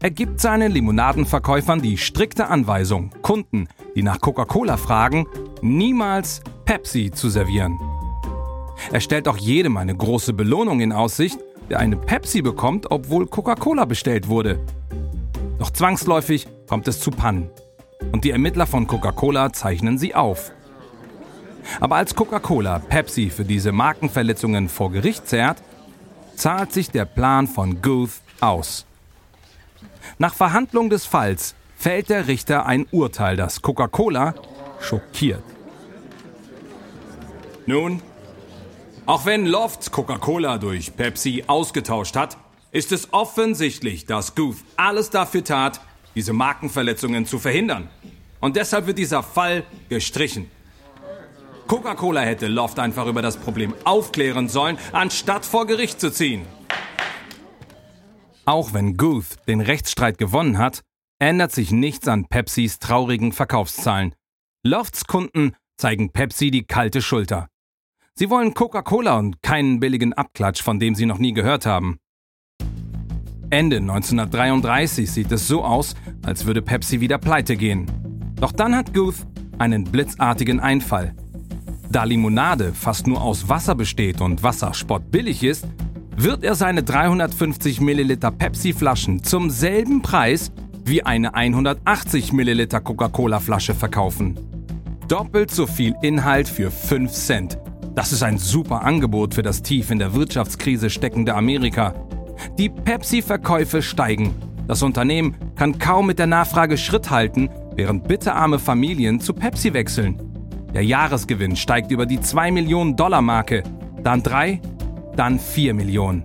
Er 0.00 0.10
gibt 0.10 0.40
seinen 0.40 0.72
Limonadenverkäufern 0.72 1.80
die 1.80 1.98
strikte 1.98 2.48
Anweisung, 2.48 3.10
Kunden, 3.22 3.68
die 3.94 4.02
nach 4.02 4.20
Coca-Cola 4.20 4.76
fragen, 4.76 5.26
niemals 5.62 6.40
Pepsi 6.64 7.10
zu 7.10 7.28
servieren. 7.28 7.78
Er 8.92 9.00
stellt 9.00 9.28
auch 9.28 9.36
jedem 9.36 9.76
eine 9.76 9.94
große 9.94 10.32
Belohnung 10.32 10.80
in 10.80 10.92
Aussicht, 10.92 11.38
eine 11.74 11.96
Pepsi 11.96 12.42
bekommt, 12.42 12.90
obwohl 12.90 13.26
Coca-Cola 13.26 13.84
bestellt 13.84 14.28
wurde. 14.28 14.60
Doch 15.58 15.70
zwangsläufig 15.70 16.46
kommt 16.68 16.86
es 16.86 17.00
zu 17.00 17.10
Pannen. 17.10 17.50
Und 18.12 18.24
die 18.24 18.30
Ermittler 18.30 18.66
von 18.66 18.86
Coca-Cola 18.86 19.52
zeichnen 19.52 19.98
sie 19.98 20.14
auf. 20.14 20.52
Aber 21.80 21.96
als 21.96 22.14
Coca-Cola 22.14 22.78
Pepsi 22.78 23.30
für 23.30 23.44
diese 23.44 23.72
Markenverletzungen 23.72 24.68
vor 24.68 24.92
Gericht 24.92 25.26
zerrt, 25.26 25.62
zahlt 26.36 26.72
sich 26.72 26.90
der 26.90 27.04
Plan 27.06 27.46
von 27.46 27.82
Guth 27.82 28.20
aus. 28.40 28.86
Nach 30.18 30.34
Verhandlung 30.34 30.90
des 30.90 31.06
Falls 31.06 31.54
fällt 31.76 32.10
der 32.10 32.28
Richter 32.28 32.66
ein 32.66 32.86
Urteil, 32.90 33.36
das 33.36 33.62
Coca-Cola 33.62 34.34
schockiert. 34.80 35.42
Nun, 37.66 38.00
auch 39.06 39.24
wenn 39.24 39.46
Lofts 39.46 39.92
Coca-Cola 39.92 40.58
durch 40.58 40.96
Pepsi 40.96 41.44
ausgetauscht 41.46 42.16
hat, 42.16 42.36
ist 42.72 42.90
es 42.90 43.12
offensichtlich, 43.12 44.04
dass 44.04 44.34
Guth 44.34 44.56
alles 44.76 45.10
dafür 45.10 45.44
tat, 45.44 45.80
diese 46.16 46.32
Markenverletzungen 46.32 47.24
zu 47.24 47.38
verhindern. 47.38 47.88
Und 48.40 48.56
deshalb 48.56 48.86
wird 48.88 48.98
dieser 48.98 49.22
Fall 49.22 49.64
gestrichen. 49.88 50.50
Coca-Cola 51.68 52.20
hätte 52.20 52.48
Loft 52.48 52.78
einfach 52.78 53.06
über 53.06 53.22
das 53.22 53.36
Problem 53.36 53.74
aufklären 53.84 54.48
sollen, 54.48 54.76
anstatt 54.92 55.44
vor 55.44 55.66
Gericht 55.66 56.00
zu 56.00 56.12
ziehen. 56.12 56.42
Auch 58.44 58.72
wenn 58.72 58.96
Guth 58.96 59.36
den 59.46 59.60
Rechtsstreit 59.60 60.18
gewonnen 60.18 60.58
hat, 60.58 60.82
ändert 61.18 61.52
sich 61.52 61.70
nichts 61.70 62.08
an 62.08 62.26
Pepsis 62.26 62.78
traurigen 62.78 63.32
Verkaufszahlen. 63.32 64.14
Lofts 64.64 65.06
Kunden 65.06 65.54
zeigen 65.76 66.10
Pepsi 66.10 66.50
die 66.50 66.64
kalte 66.64 67.02
Schulter. 67.02 67.48
Sie 68.18 68.30
wollen 68.30 68.54
Coca-Cola 68.54 69.18
und 69.18 69.42
keinen 69.42 69.78
billigen 69.78 70.14
Abklatsch, 70.14 70.62
von 70.62 70.78
dem 70.78 70.94
sie 70.94 71.04
noch 71.04 71.18
nie 71.18 71.34
gehört 71.34 71.66
haben. 71.66 71.98
Ende 73.50 73.76
1933 73.76 75.10
sieht 75.10 75.30
es 75.30 75.46
so 75.46 75.62
aus, 75.62 75.94
als 76.24 76.46
würde 76.46 76.62
Pepsi 76.62 77.02
wieder 77.02 77.18
pleite 77.18 77.56
gehen. 77.56 77.84
Doch 78.36 78.52
dann 78.52 78.74
hat 78.74 78.94
Guth 78.94 79.16
einen 79.58 79.84
blitzartigen 79.84 80.60
Einfall. 80.60 81.14
Da 81.90 82.04
Limonade 82.04 82.72
fast 82.72 83.06
nur 83.06 83.20
aus 83.20 83.50
Wasser 83.50 83.74
besteht 83.74 84.22
und 84.22 84.42
Wasser 84.42 84.72
spottbillig 84.72 85.44
ist, 85.44 85.68
wird 86.16 86.42
er 86.42 86.54
seine 86.54 86.82
350 86.82 87.82
Milliliter 87.82 88.30
Pepsi-Flaschen 88.30 89.24
zum 89.24 89.50
selben 89.50 90.00
Preis 90.00 90.52
wie 90.86 91.02
eine 91.02 91.34
180 91.34 92.32
Milliliter 92.32 92.80
Coca-Cola-Flasche 92.80 93.74
verkaufen. 93.74 94.40
Doppelt 95.06 95.50
so 95.50 95.66
viel 95.66 95.94
Inhalt 96.00 96.48
für 96.48 96.70
5 96.70 97.12
Cent. 97.12 97.58
Das 97.96 98.12
ist 98.12 98.22
ein 98.22 98.36
super 98.36 98.82
Angebot 98.84 99.32
für 99.32 99.42
das 99.42 99.62
tief 99.62 99.90
in 99.90 99.98
der 99.98 100.12
Wirtschaftskrise 100.12 100.90
steckende 100.90 101.34
Amerika. 101.34 101.94
Die 102.58 102.68
Pepsi-Verkäufe 102.68 103.80
steigen. 103.80 104.34
Das 104.68 104.82
Unternehmen 104.82 105.34
kann 105.54 105.78
kaum 105.78 106.06
mit 106.06 106.18
der 106.18 106.26
Nachfrage 106.26 106.76
Schritt 106.76 107.08
halten, 107.08 107.48
während 107.74 108.06
bitterarme 108.06 108.58
Familien 108.58 109.18
zu 109.18 109.32
Pepsi 109.32 109.72
wechseln. 109.72 110.20
Der 110.74 110.84
Jahresgewinn 110.84 111.56
steigt 111.56 111.90
über 111.90 112.04
die 112.04 112.20
2 112.20 112.50
Millionen 112.50 112.96
Dollar 112.96 113.22
Marke, 113.22 113.62
dann 114.02 114.22
3 114.22 114.60
dann 115.16 115.40
4 115.40 115.72
Millionen. 115.72 116.22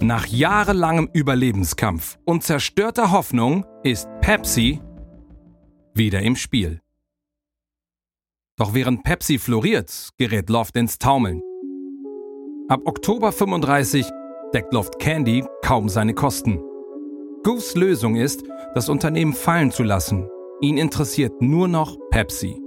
Nach 0.00 0.24
jahrelangem 0.24 1.08
Überlebenskampf 1.12 2.16
und 2.26 2.44
zerstörter 2.44 3.10
Hoffnung 3.10 3.66
ist 3.82 4.08
Pepsi 4.20 4.80
wieder 5.94 6.22
im 6.22 6.36
Spiel. 6.36 6.80
Doch 8.58 8.74
während 8.74 9.04
Pepsi 9.04 9.38
floriert, 9.38 10.10
gerät 10.18 10.50
Loft 10.50 10.76
ins 10.76 10.98
Taumeln. 10.98 11.42
Ab 12.68 12.80
Oktober 12.86 13.30
35 13.30 14.04
deckt 14.52 14.72
Loft 14.72 14.98
Candy 14.98 15.44
kaum 15.62 15.88
seine 15.88 16.12
Kosten. 16.12 16.60
Goofs 17.44 17.76
Lösung 17.76 18.16
ist, 18.16 18.42
das 18.74 18.88
Unternehmen 18.88 19.32
fallen 19.32 19.70
zu 19.70 19.84
lassen. 19.84 20.28
Ihn 20.60 20.76
interessiert 20.76 21.40
nur 21.40 21.68
noch 21.68 21.96
Pepsi. 22.10 22.60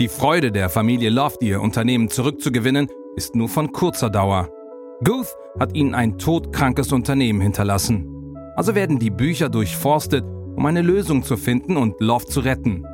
Die 0.00 0.08
Freude 0.08 0.50
der 0.50 0.68
Familie 0.68 1.10
Loft, 1.10 1.44
ihr 1.44 1.60
Unternehmen 1.60 2.08
zurückzugewinnen, 2.10 2.88
ist 3.14 3.36
nur 3.36 3.48
von 3.48 3.70
kurzer 3.70 4.10
Dauer. 4.10 4.48
Guth 5.04 5.32
hat 5.60 5.76
ihnen 5.76 5.94
ein 5.94 6.18
todkrankes 6.18 6.92
Unternehmen 6.92 7.40
hinterlassen. 7.40 8.34
Also 8.56 8.74
werden 8.74 8.98
die 8.98 9.10
Bücher 9.10 9.48
durchforstet, 9.48 10.24
um 10.56 10.66
eine 10.66 10.82
Lösung 10.82 11.22
zu 11.22 11.36
finden 11.36 11.76
und 11.76 12.00
Loft 12.00 12.32
zu 12.32 12.40
retten. 12.40 12.84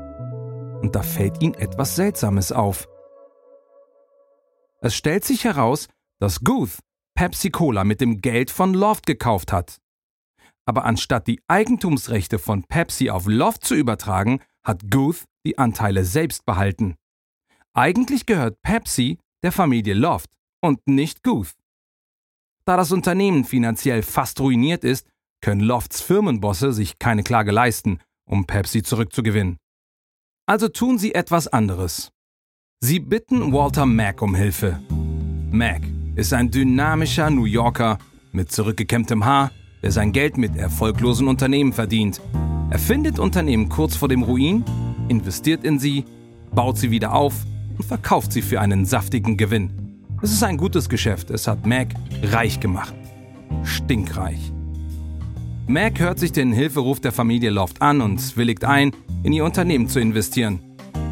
Und 0.84 0.94
da 0.94 1.02
fällt 1.02 1.40
ihnen 1.40 1.54
etwas 1.54 1.96
Seltsames 1.96 2.52
auf. 2.52 2.90
Es 4.82 4.94
stellt 4.94 5.24
sich 5.24 5.44
heraus, 5.44 5.88
dass 6.20 6.40
Guth 6.40 6.78
Pepsi 7.16 7.48
Cola 7.48 7.84
mit 7.84 8.02
dem 8.02 8.20
Geld 8.20 8.50
von 8.50 8.74
Loft 8.74 9.06
gekauft 9.06 9.50
hat. 9.50 9.78
Aber 10.66 10.84
anstatt 10.84 11.26
die 11.26 11.40
Eigentumsrechte 11.48 12.38
von 12.38 12.64
Pepsi 12.64 13.08
auf 13.08 13.24
Loft 13.26 13.64
zu 13.64 13.74
übertragen, 13.74 14.42
hat 14.62 14.90
Guth 14.90 15.24
die 15.46 15.56
Anteile 15.56 16.04
selbst 16.04 16.44
behalten. 16.44 16.96
Eigentlich 17.72 18.26
gehört 18.26 18.60
Pepsi 18.60 19.16
der 19.42 19.52
Familie 19.52 19.94
Loft 19.94 20.28
und 20.60 20.86
nicht 20.86 21.22
Guth. 21.22 21.54
Da 22.66 22.76
das 22.76 22.92
Unternehmen 22.92 23.44
finanziell 23.44 24.02
fast 24.02 24.38
ruiniert 24.38 24.84
ist, 24.84 25.08
können 25.40 25.62
Lofts 25.62 26.02
Firmenbosse 26.02 26.74
sich 26.74 26.98
keine 26.98 27.22
Klage 27.22 27.52
leisten, 27.52 28.00
um 28.26 28.44
Pepsi 28.44 28.82
zurückzugewinnen. 28.82 29.56
Also 30.46 30.68
tun 30.68 30.98
sie 30.98 31.14
etwas 31.14 31.48
anderes. 31.48 32.12
Sie 32.80 33.00
bitten 33.00 33.54
Walter 33.54 33.86
Mack 33.86 34.20
um 34.20 34.34
Hilfe. 34.34 34.78
Mack 35.50 35.80
ist 36.16 36.34
ein 36.34 36.50
dynamischer 36.50 37.30
New 37.30 37.46
Yorker 37.46 37.96
mit 38.32 38.52
zurückgekämmtem 38.52 39.24
Haar, 39.24 39.52
der 39.82 39.90
sein 39.90 40.12
Geld 40.12 40.36
mit 40.36 40.56
erfolglosen 40.56 41.28
Unternehmen 41.28 41.72
verdient. 41.72 42.20
Er 42.70 42.78
findet 42.78 43.18
Unternehmen 43.18 43.70
kurz 43.70 43.96
vor 43.96 44.08
dem 44.08 44.22
Ruin, 44.22 44.64
investiert 45.08 45.64
in 45.64 45.78
sie, 45.78 46.04
baut 46.54 46.76
sie 46.76 46.90
wieder 46.90 47.14
auf 47.14 47.34
und 47.78 47.84
verkauft 47.84 48.30
sie 48.30 48.42
für 48.42 48.60
einen 48.60 48.84
saftigen 48.84 49.38
Gewinn. 49.38 49.70
Es 50.20 50.30
ist 50.30 50.42
ein 50.42 50.58
gutes 50.58 50.90
Geschäft. 50.90 51.30
Es 51.30 51.46
hat 51.46 51.64
Mac 51.64 51.88
reich 52.22 52.60
gemacht. 52.60 52.94
Stinkreich. 53.62 54.53
Mac 55.66 55.98
hört 55.98 56.18
sich 56.18 56.32
den 56.32 56.52
Hilferuf 56.52 57.00
der 57.00 57.12
Familie 57.12 57.50
Loft 57.50 57.80
an 57.80 58.00
und 58.00 58.36
willigt 58.36 58.64
ein, 58.64 58.92
in 59.22 59.32
ihr 59.32 59.44
Unternehmen 59.44 59.88
zu 59.88 60.00
investieren. 60.00 60.60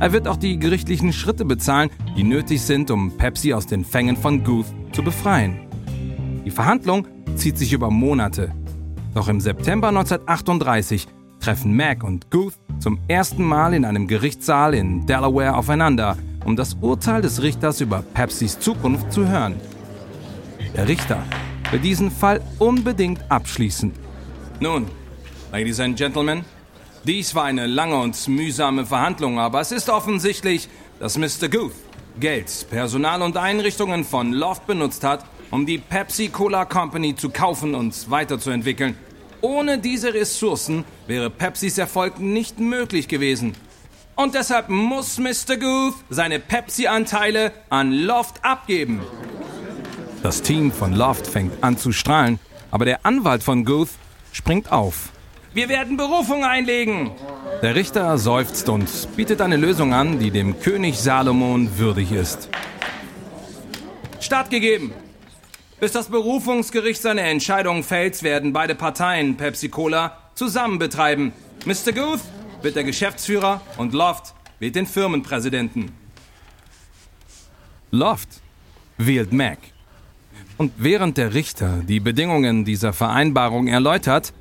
Er 0.01 0.13
wird 0.13 0.29
auch 0.29 0.37
die 0.37 0.59
gerichtlichen 0.59 1.13
Schritte 1.13 1.45
bezahlen, 1.45 1.91
die 2.17 2.25
nötig 2.25 2.61
sind, 2.63 2.91
um 2.91 3.17
Pepsi 3.17 3.55
aus 3.55 3.67
den 3.67 3.85
Fängen 3.85 4.17
von 4.17 4.45
Guth 4.45 4.67
zu 4.93 5.03
befreien. 5.03 5.61
Die 6.45 6.51
Verhandlung 6.51 7.07
zieht 7.37 7.57
sich 7.57 7.73
über 7.73 7.91
Monate. 7.91 8.53
Doch 9.15 9.29
im 9.29 9.41
September 9.41 9.89
1938 9.89 11.07
treffen 11.41 11.77
Mac 11.77 12.05
und 12.05 12.31
Guth 12.31 12.55
zum 12.79 12.99
ersten 13.09 13.45
Mal 13.45 13.75
in 13.75 13.85
einem 13.85 14.07
Gerichtssaal 14.07 14.75
in 14.75 15.07
Delaware 15.07 15.57
aufeinander– 15.57 16.17
um 16.45 16.57
das 16.57 16.75
Urteil 16.81 17.23
des 17.23 17.43
Richters 17.43 17.81
über 17.81 18.03
Pepsis 18.03 18.59
Zukunft 18.59 19.13
zu 19.13 19.29
hören. 19.29 19.55
Der 20.77 20.89
Richter 20.89 21.23
will 21.71 21.81
diesen 21.81 22.11
Fall 22.11 22.41
unbedingt 22.59 23.21
abschließen. 23.31 23.93
Nun, 24.63 24.87
Ladies 25.51 25.81
and 25.81 25.99
Gentlemen, 25.99 26.45
dies 27.03 27.35
war 27.35 27.43
eine 27.43 27.67
lange 27.67 27.99
und 27.99 28.29
mühsame 28.29 28.87
Verhandlung, 28.87 29.41
aber 29.41 29.61
es 29.61 29.73
ist 29.73 29.91
offensichtlich, 29.91 30.69
dass 31.01 31.19
Mr. 31.19 31.49
Guth 31.51 31.73
Geld, 32.21 32.69
Personal 32.71 33.23
und 33.23 33.37
Einrichtungen 33.37 34.05
von 34.05 34.33
Loft 34.33 34.69
benutzt 34.69 35.03
hat, 35.03 35.25
um 35.51 35.67
die 35.67 35.79
Pepsi-Cola 35.79 36.65
Company 36.65 37.17
zu 37.17 37.31
kaufen 37.31 37.75
und 37.75 38.09
weiterzuentwickeln. 38.09 38.97
Ohne 39.41 39.79
diese 39.79 40.15
Ressourcen 40.15 40.85
wäre 41.09 41.29
Pepsis 41.29 41.77
Erfolg 41.77 42.21
nicht 42.21 42.61
möglich 42.61 43.09
gewesen. 43.09 43.55
Und 44.15 44.37
deshalb 44.37 44.69
muss 44.69 45.19
Mr. 45.19 45.57
Guth 45.59 45.97
seine 46.09 46.39
Pepsi-Anteile 46.39 47.51
an 47.69 47.91
Loft 47.91 48.45
abgeben. 48.45 49.01
Das 50.23 50.41
Team 50.41 50.71
von 50.71 50.93
Loft 50.93 51.27
fängt 51.27 51.65
an 51.65 51.77
zu 51.77 51.91
strahlen, 51.91 52.39
aber 52.71 52.85
der 52.85 53.05
Anwalt 53.05 53.43
von 53.43 53.65
Guth 53.65 53.89
springt 54.33 54.73
auf. 54.73 55.11
Wir 55.55 55.69
werden 55.69 55.97
Berufung 55.97 56.45
einlegen. 56.45 57.11
Der 57.63 57.75
Richter 57.75 58.17
seufzt 58.19 58.69
und 58.69 58.89
bietet 59.17 59.41
eine 59.41 59.57
Lösung 59.57 59.93
an, 59.93 60.19
die 60.19 60.31
dem 60.31 60.59
König 60.61 60.99
Salomon 60.99 61.79
würdig 61.79 62.11
ist. 62.11 62.49
Stattgegeben. 64.21 64.93
Bis 65.79 65.93
das 65.93 66.09
Berufungsgericht 66.09 67.03
seine 67.03 67.23
Entscheidung 67.23 67.83
fällt, 67.83 68.23
werden 68.23 68.53
beide 68.53 68.75
Parteien 68.75 69.37
Pepsi 69.37 69.69
Cola 69.69 70.17
zusammen 70.35 70.79
betreiben. 70.79 71.33
Mr. 71.67 71.93
Guth 71.93 72.21
wird 72.63 72.77
der 72.77 72.85
Geschäftsführer 72.85 73.61
und 73.77 73.93
Loft 73.93 74.35
wählt 74.59 74.77
den 74.77 74.87
Firmenpräsidenten. 74.87 75.93
Loft 77.91 78.29
wählt 78.97 79.33
Mac. 79.33 79.59
Und 80.63 80.75
während 80.79 81.19
der 81.19 81.35
Richter 81.35 81.81
die 81.89 81.99
Bedingungen 81.99 82.65
dieser 82.65 82.93
Vereinbarung 82.93 83.67
erläutert, 83.67 84.33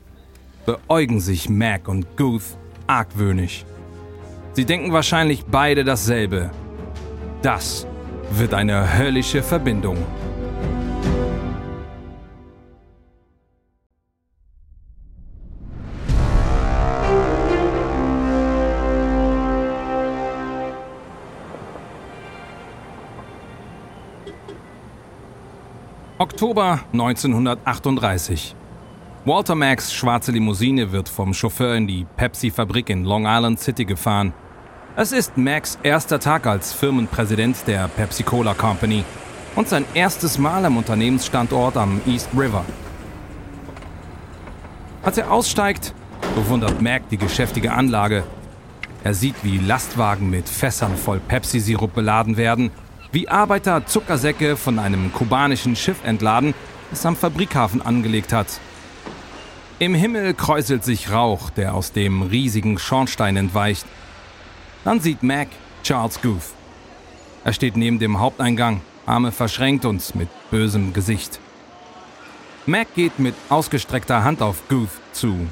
beäugen 0.67 1.19
sich 1.19 1.49
Mac 1.49 1.87
und 1.87 2.15
Guth 2.15 2.43
argwöhnisch. 2.85 3.65
Sie 4.53 4.65
denken 4.65 4.93
wahrscheinlich 4.93 5.45
beide 5.45 5.83
dasselbe. 5.83 6.51
Das 7.41 7.87
wird 8.29 8.53
eine 8.53 8.99
höllische 8.99 9.41
Verbindung. 9.41 9.97
Oktober 26.21 26.81
1938. 26.93 28.55
Walter 29.25 29.55
Macks 29.55 29.91
schwarze 29.91 30.31
Limousine 30.31 30.91
wird 30.91 31.09
vom 31.09 31.33
Chauffeur 31.33 31.73
in 31.73 31.87
die 31.87 32.05
Pepsi-Fabrik 32.15 32.91
in 32.91 33.05
Long 33.05 33.25
Island 33.25 33.59
City 33.59 33.85
gefahren. 33.85 34.31
Es 34.95 35.13
ist 35.13 35.35
Macks 35.35 35.79
erster 35.81 36.19
Tag 36.19 36.45
als 36.45 36.73
Firmenpräsident 36.73 37.65
der 37.65 37.87
Pepsi-Cola 37.87 38.53
Company 38.53 39.03
und 39.55 39.67
sein 39.67 39.83
erstes 39.95 40.37
Mal 40.37 40.63
am 40.63 40.77
Unternehmensstandort 40.77 41.75
am 41.75 41.99
East 42.05 42.29
River. 42.37 42.65
Als 45.01 45.17
er 45.17 45.31
aussteigt, 45.31 45.95
bewundert 46.35 46.83
Mac 46.83 47.09
die 47.09 47.17
geschäftige 47.17 47.73
Anlage. 47.73 48.23
Er 49.03 49.15
sieht, 49.15 49.43
wie 49.43 49.57
Lastwagen 49.57 50.29
mit 50.29 50.47
Fässern 50.47 50.97
voll 50.97 51.19
Pepsi-Sirup 51.19 51.95
beladen 51.95 52.37
werden 52.37 52.69
wie 53.11 53.27
Arbeiter 53.27 53.85
Zuckersäcke 53.85 54.55
von 54.57 54.79
einem 54.79 55.11
kubanischen 55.11 55.75
Schiff 55.75 56.03
entladen, 56.03 56.53
das 56.89 57.05
am 57.05 57.15
Fabrikhafen 57.15 57.81
angelegt 57.81 58.33
hat. 58.33 58.47
Im 59.79 59.95
Himmel 59.95 60.33
kräuselt 60.33 60.83
sich 60.83 61.11
Rauch, 61.11 61.49
der 61.49 61.73
aus 61.73 61.91
dem 61.91 62.21
riesigen 62.21 62.77
Schornstein 62.77 63.35
entweicht. 63.35 63.85
Dann 64.83 64.99
sieht 64.99 65.23
Mac 65.23 65.47
Charles 65.83 66.21
Guth. 66.21 66.53
Er 67.43 67.53
steht 67.53 67.75
neben 67.75 67.97
dem 67.97 68.19
Haupteingang, 68.19 68.81
Arme 69.05 69.31
verschränkt 69.31 69.85
und 69.85 70.15
mit 70.15 70.29
bösem 70.51 70.93
Gesicht. 70.93 71.39
Mac 72.67 72.93
geht 72.93 73.17
mit 73.17 73.33
ausgestreckter 73.49 74.23
Hand 74.23 74.41
auf 74.41 74.67
Guth 74.69 74.89
zu. 75.13 75.47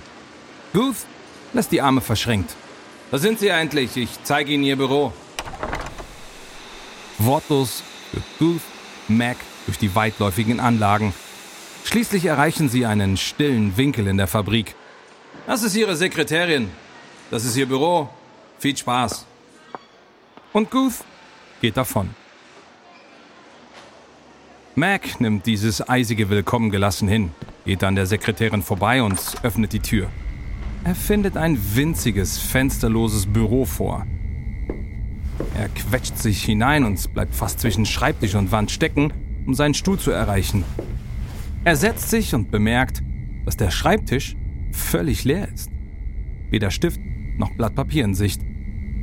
Guth 0.74 1.08
lässt 1.54 1.72
die 1.72 1.82
Arme 1.82 2.02
verschränkt. 2.02 2.56
Da 3.10 3.18
sind 3.18 3.40
Sie 3.40 3.48
endlich, 3.48 3.98
ich 3.98 4.10
zeige 4.24 4.52
Ihnen 4.52 4.64
Ihr 4.64 4.76
Büro. 4.76 5.12
Wortlos 7.20 7.84
führt 8.12 8.40
Booth 8.40 8.62
Mac 9.08 9.38
durch 9.66 9.78
die 9.78 9.94
weitläufigen 9.94 10.60
Anlagen. 10.60 11.14
Schließlich 11.84 12.26
erreichen 12.26 12.70
sie 12.70 12.86
einen 12.86 13.18
stillen 13.18 13.78
Winkel 13.78 14.08
in 14.08 14.18
der 14.18 14.28
Fabrik. 14.28 14.76
Das 15.46 15.64
ist 15.64 15.76
Ihre 15.76 15.96
Sekretärin. 15.96 16.70
Das 17.32 17.46
ist 17.46 17.56
Ihr 17.56 17.68
Büro. 17.68 18.10
Viel 18.60 18.76
Spaß. 18.76 19.26
Und 20.54 20.72
Guth 20.72 20.96
geht 21.62 21.78
davon. 21.78 22.10
Mac 24.76 25.20
nimmt 25.20 25.46
dieses 25.46 25.88
eisige 25.88 26.30
Willkommen 26.30 26.72
gelassen 26.72 27.08
hin, 27.08 27.32
geht 27.66 27.84
an 27.84 27.96
der 27.96 28.06
Sekretärin 28.06 28.64
vorbei 28.64 29.04
und 29.04 29.20
öffnet 29.44 29.74
die 29.74 29.82
Tür. 29.82 30.10
Er 30.86 30.96
findet 30.96 31.36
ein 31.36 31.60
winziges, 31.76 32.38
fensterloses 32.38 33.26
Büro 33.26 33.66
vor, 33.66 34.08
er 35.56 35.70
quetscht 35.70 36.18
sich 36.18 36.44
hinein 36.44 36.84
und 36.84 37.14
bleibt 37.14 37.36
fast 37.36 37.60
zwischen 37.60 37.86
Schreibtisch 37.86 38.36
und 38.36 38.52
Wand 38.52 38.72
stecken, 38.72 39.14
um 39.46 39.54
seinen 39.54 39.74
Stuhl 39.74 40.00
zu 40.00 40.12
erreichen. 40.12 40.64
Er 41.64 41.76
setzt 41.76 42.10
sich 42.10 42.34
und 42.34 42.52
bemerkt, 42.52 43.04
dass 43.46 43.58
der 43.58 43.72
Schreibtisch 43.72 44.36
völlig 44.72 45.24
leer 45.24 45.48
ist. 45.54 45.72
Weder 46.50 46.72
Stift 46.72 47.00
noch 47.38 47.52
Blatt 47.52 47.76
Papier 47.76 48.06
in 48.06 48.16
Sicht. 48.16 48.42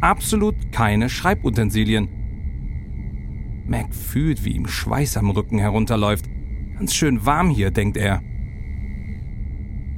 Absolut 0.00 0.72
keine 0.72 1.08
Schreibutensilien. 1.08 2.08
Mac 3.66 3.94
fühlt, 3.94 4.44
wie 4.44 4.52
ihm 4.52 4.68
Schweiß 4.68 5.16
am 5.16 5.30
Rücken 5.30 5.58
herunterläuft. 5.58 6.26
Ganz 6.74 6.94
schön 6.94 7.26
warm 7.26 7.50
hier, 7.50 7.70
denkt 7.70 7.96
er. 7.96 8.22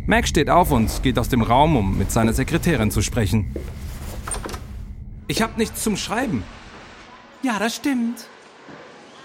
Mac 0.07 0.27
steht 0.27 0.49
auf 0.49 0.71
und 0.71 1.03
geht 1.03 1.19
aus 1.19 1.29
dem 1.29 1.43
Raum, 1.43 1.77
um 1.77 1.99
mit 1.99 2.11
seiner 2.11 2.33
Sekretärin 2.33 2.91
zu 2.91 3.03
sprechen. 3.03 3.47
Ich 5.29 5.43
habe 5.43 5.59
nichts 5.59 5.83
zum 5.83 5.97
Schreiben. 5.97 6.43
Ja, 7.43 7.59
das 7.59 7.77
stimmt. 7.77 8.27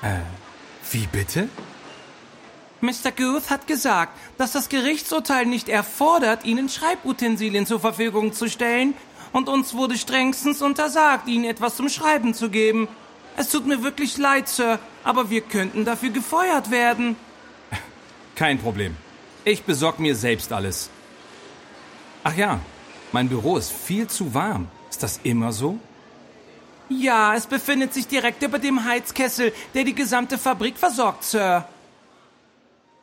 Äh, 0.02 0.20
wie 0.92 1.08
bitte? 1.08 1.48
Mr. 2.82 3.12
Guth 3.16 3.50
hat 3.50 3.66
gesagt, 3.66 4.12
dass 4.38 4.52
das 4.52 4.68
Gerichtsurteil 4.68 5.46
nicht 5.46 5.70
erfordert, 5.70 6.44
Ihnen 6.44 6.68
Schreibutensilien 6.68 7.66
zur 7.66 7.80
Verfügung 7.80 8.34
zu 8.34 8.50
stellen, 8.50 8.94
und 9.32 9.50
uns 9.50 9.74
wurde 9.74 9.98
strengstens 9.98 10.62
untersagt, 10.62 11.28
Ihnen 11.28 11.46
etwas 11.46 11.78
zum 11.78 11.90
Schreiben 11.90 12.34
zu 12.34 12.50
geben. 12.50 12.88
Es 13.36 13.50
tut 13.50 13.66
mir 13.66 13.82
wirklich 13.82 14.18
leid, 14.18 14.48
Sir, 14.48 14.80
aber 15.04 15.30
wir 15.30 15.42
könnten 15.42 15.86
dafür 15.86 16.10
gefeuert 16.10 16.70
werden. 16.70 17.16
Kein 18.36 18.60
Problem. 18.60 18.96
Ich 19.46 19.64
besorge 19.64 20.02
mir 20.02 20.16
selbst 20.16 20.54
alles. 20.54 20.90
Ach 22.24 22.36
ja, 22.36 22.60
mein 23.12 23.30
Büro 23.30 23.58
ist 23.58 23.72
viel 23.72 24.08
zu 24.08 24.34
warm. 24.34 24.68
Ist 24.90 25.02
das 25.02 25.20
immer 25.24 25.52
so? 25.52 25.80
Ja, 26.90 27.36
es 27.36 27.48
befindet 27.48 27.94
sich 27.94 28.08
direkt 28.08 28.44
über 28.44 28.60
dem 28.60 28.86
Heizkessel, 28.86 29.54
der 29.74 29.84
die 29.84 29.96
gesamte 29.96 30.38
Fabrik 30.38 30.78
versorgt, 30.78 31.24
Sir. 31.24 31.66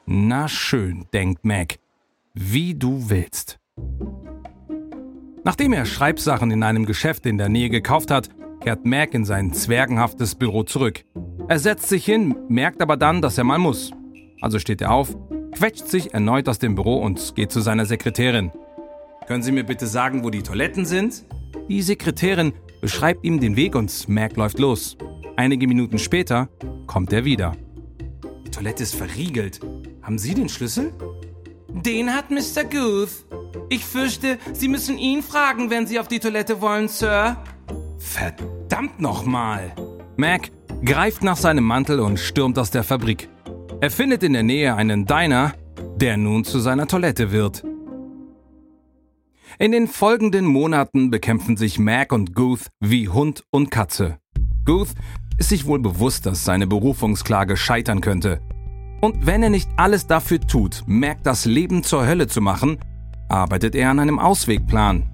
Na 0.06 0.48
schön, 0.48 1.06
denkt 1.12 1.44
Mac. 1.44 1.78
Wie 2.34 2.74
du 2.74 3.08
willst. 3.08 3.58
Nachdem 5.44 5.72
er 5.72 5.86
Schreibsachen 5.86 6.50
in 6.50 6.62
einem 6.62 6.84
Geschäft 6.84 7.26
in 7.26 7.38
der 7.38 7.48
Nähe 7.48 7.70
gekauft 7.70 8.10
hat, 8.10 8.28
kehrt 8.60 8.84
Mac 8.84 9.14
in 9.14 9.24
sein 9.24 9.52
zwergenhaftes 9.52 10.34
Büro 10.34 10.64
zurück. 10.64 11.04
Er 11.48 11.58
setzt 11.58 11.88
sich 11.88 12.04
hin, 12.04 12.36
merkt 12.48 12.82
aber 12.82 12.96
dann, 12.96 13.22
dass 13.22 13.38
er 13.38 13.44
mal 13.44 13.58
muss. 13.58 13.92
Also 14.40 14.58
steht 14.58 14.80
er 14.80 14.92
auf, 14.92 15.16
quetscht 15.52 15.86
sich 15.86 16.12
erneut 16.14 16.48
aus 16.48 16.58
dem 16.58 16.74
Büro 16.74 17.00
und 17.00 17.34
geht 17.34 17.50
zu 17.50 17.60
seiner 17.60 17.86
Sekretärin. 17.86 18.52
Können 19.26 19.42
Sie 19.42 19.52
mir 19.52 19.64
bitte 19.64 19.86
sagen, 19.86 20.24
wo 20.24 20.30
die 20.30 20.42
Toiletten 20.42 20.84
sind? 20.84 21.24
Die 21.68 21.82
Sekretärin 21.82 22.52
beschreibt 22.80 23.24
ihm 23.24 23.40
den 23.40 23.56
Weg 23.56 23.74
und 23.74 24.08
Mac 24.08 24.36
läuft 24.36 24.58
los. 24.58 24.96
Einige 25.36 25.66
Minuten 25.66 25.98
später 25.98 26.48
kommt 26.86 27.12
er 27.12 27.24
wieder. 27.24 27.56
Die 28.46 28.50
Toilette 28.50 28.82
ist 28.82 28.94
verriegelt. 28.94 29.60
Haben 30.02 30.18
Sie 30.18 30.34
den 30.34 30.48
Schlüssel? 30.48 30.92
Den 31.68 32.14
hat 32.14 32.30
Mr. 32.30 32.64
Guth. 32.64 33.26
Ich 33.68 33.84
fürchte, 33.84 34.38
Sie 34.52 34.68
müssen 34.68 34.98
ihn 34.98 35.22
fragen, 35.22 35.70
wenn 35.70 35.86
Sie 35.86 35.98
auf 35.98 36.08
die 36.08 36.18
Toilette 36.18 36.60
wollen, 36.60 36.88
Sir. 36.88 37.36
Verdammt 37.98 39.00
nochmal! 39.00 39.72
Mac 40.16 40.50
greift 40.84 41.22
nach 41.22 41.36
seinem 41.36 41.64
Mantel 41.64 42.00
und 42.00 42.18
stürmt 42.18 42.58
aus 42.58 42.70
der 42.70 42.82
Fabrik. 42.82 43.28
Er 43.80 43.90
findet 43.90 44.22
in 44.22 44.32
der 44.32 44.42
Nähe 44.42 44.74
einen 44.74 45.06
Diner, 45.06 45.54
der 45.96 46.16
nun 46.16 46.44
zu 46.44 46.58
seiner 46.58 46.86
Toilette 46.86 47.32
wird. 47.32 47.62
In 49.62 49.72
den 49.72 49.88
folgenden 49.88 50.46
Monaten 50.46 51.10
bekämpfen 51.10 51.58
sich 51.58 51.78
Mac 51.78 52.12
und 52.12 52.34
Guth 52.34 52.70
wie 52.80 53.10
Hund 53.10 53.44
und 53.50 53.70
Katze. 53.70 54.16
Guth 54.64 54.88
ist 55.36 55.50
sich 55.50 55.66
wohl 55.66 55.80
bewusst, 55.80 56.24
dass 56.24 56.46
seine 56.46 56.66
Berufungsklage 56.66 57.58
scheitern 57.58 58.00
könnte. 58.00 58.40
Und 59.02 59.26
wenn 59.26 59.42
er 59.42 59.50
nicht 59.50 59.68
alles 59.76 60.06
dafür 60.06 60.40
tut, 60.40 60.82
Mac 60.86 61.22
das 61.24 61.44
Leben 61.44 61.82
zur 61.82 62.06
Hölle 62.06 62.26
zu 62.26 62.40
machen, 62.40 62.78
arbeitet 63.28 63.74
er 63.74 63.90
an 63.90 63.98
einem 63.98 64.18
Auswegplan. 64.18 65.10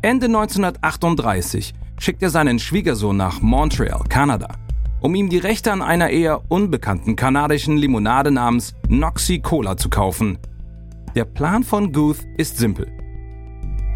Ende 0.00 0.26
1938 0.26 1.74
schickt 1.98 2.22
er 2.22 2.30
seinen 2.30 2.60
Schwiegersohn 2.60 3.16
nach 3.16 3.40
Montreal, 3.40 4.04
Kanada, 4.08 4.54
um 5.00 5.12
ihm 5.16 5.28
die 5.28 5.38
Rechte 5.38 5.72
an 5.72 5.82
einer 5.82 6.10
eher 6.10 6.52
unbekannten 6.52 7.16
kanadischen 7.16 7.76
Limonade 7.76 8.30
namens 8.30 8.76
Noxy 8.88 9.40
Cola 9.40 9.76
zu 9.76 9.90
kaufen. 9.90 10.38
Der 11.16 11.24
Plan 11.24 11.64
von 11.64 11.92
Guth 11.92 12.18
ist 12.36 12.58
simpel. 12.58 12.95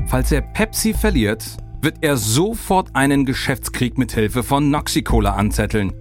Falls 0.07 0.33
er 0.33 0.43
Pepsi 0.43 0.93
verliert, 0.95 1.45
wird 1.83 1.99
er 2.01 2.17
sofort 2.17 2.95
einen 2.95 3.25
Geschäftskrieg 3.25 3.97
mit 3.99 4.13
Hilfe 4.13 4.43
von 4.43 4.71
Noxy 4.71 5.03
Cola 5.03 5.35
anzetteln. 5.35 5.93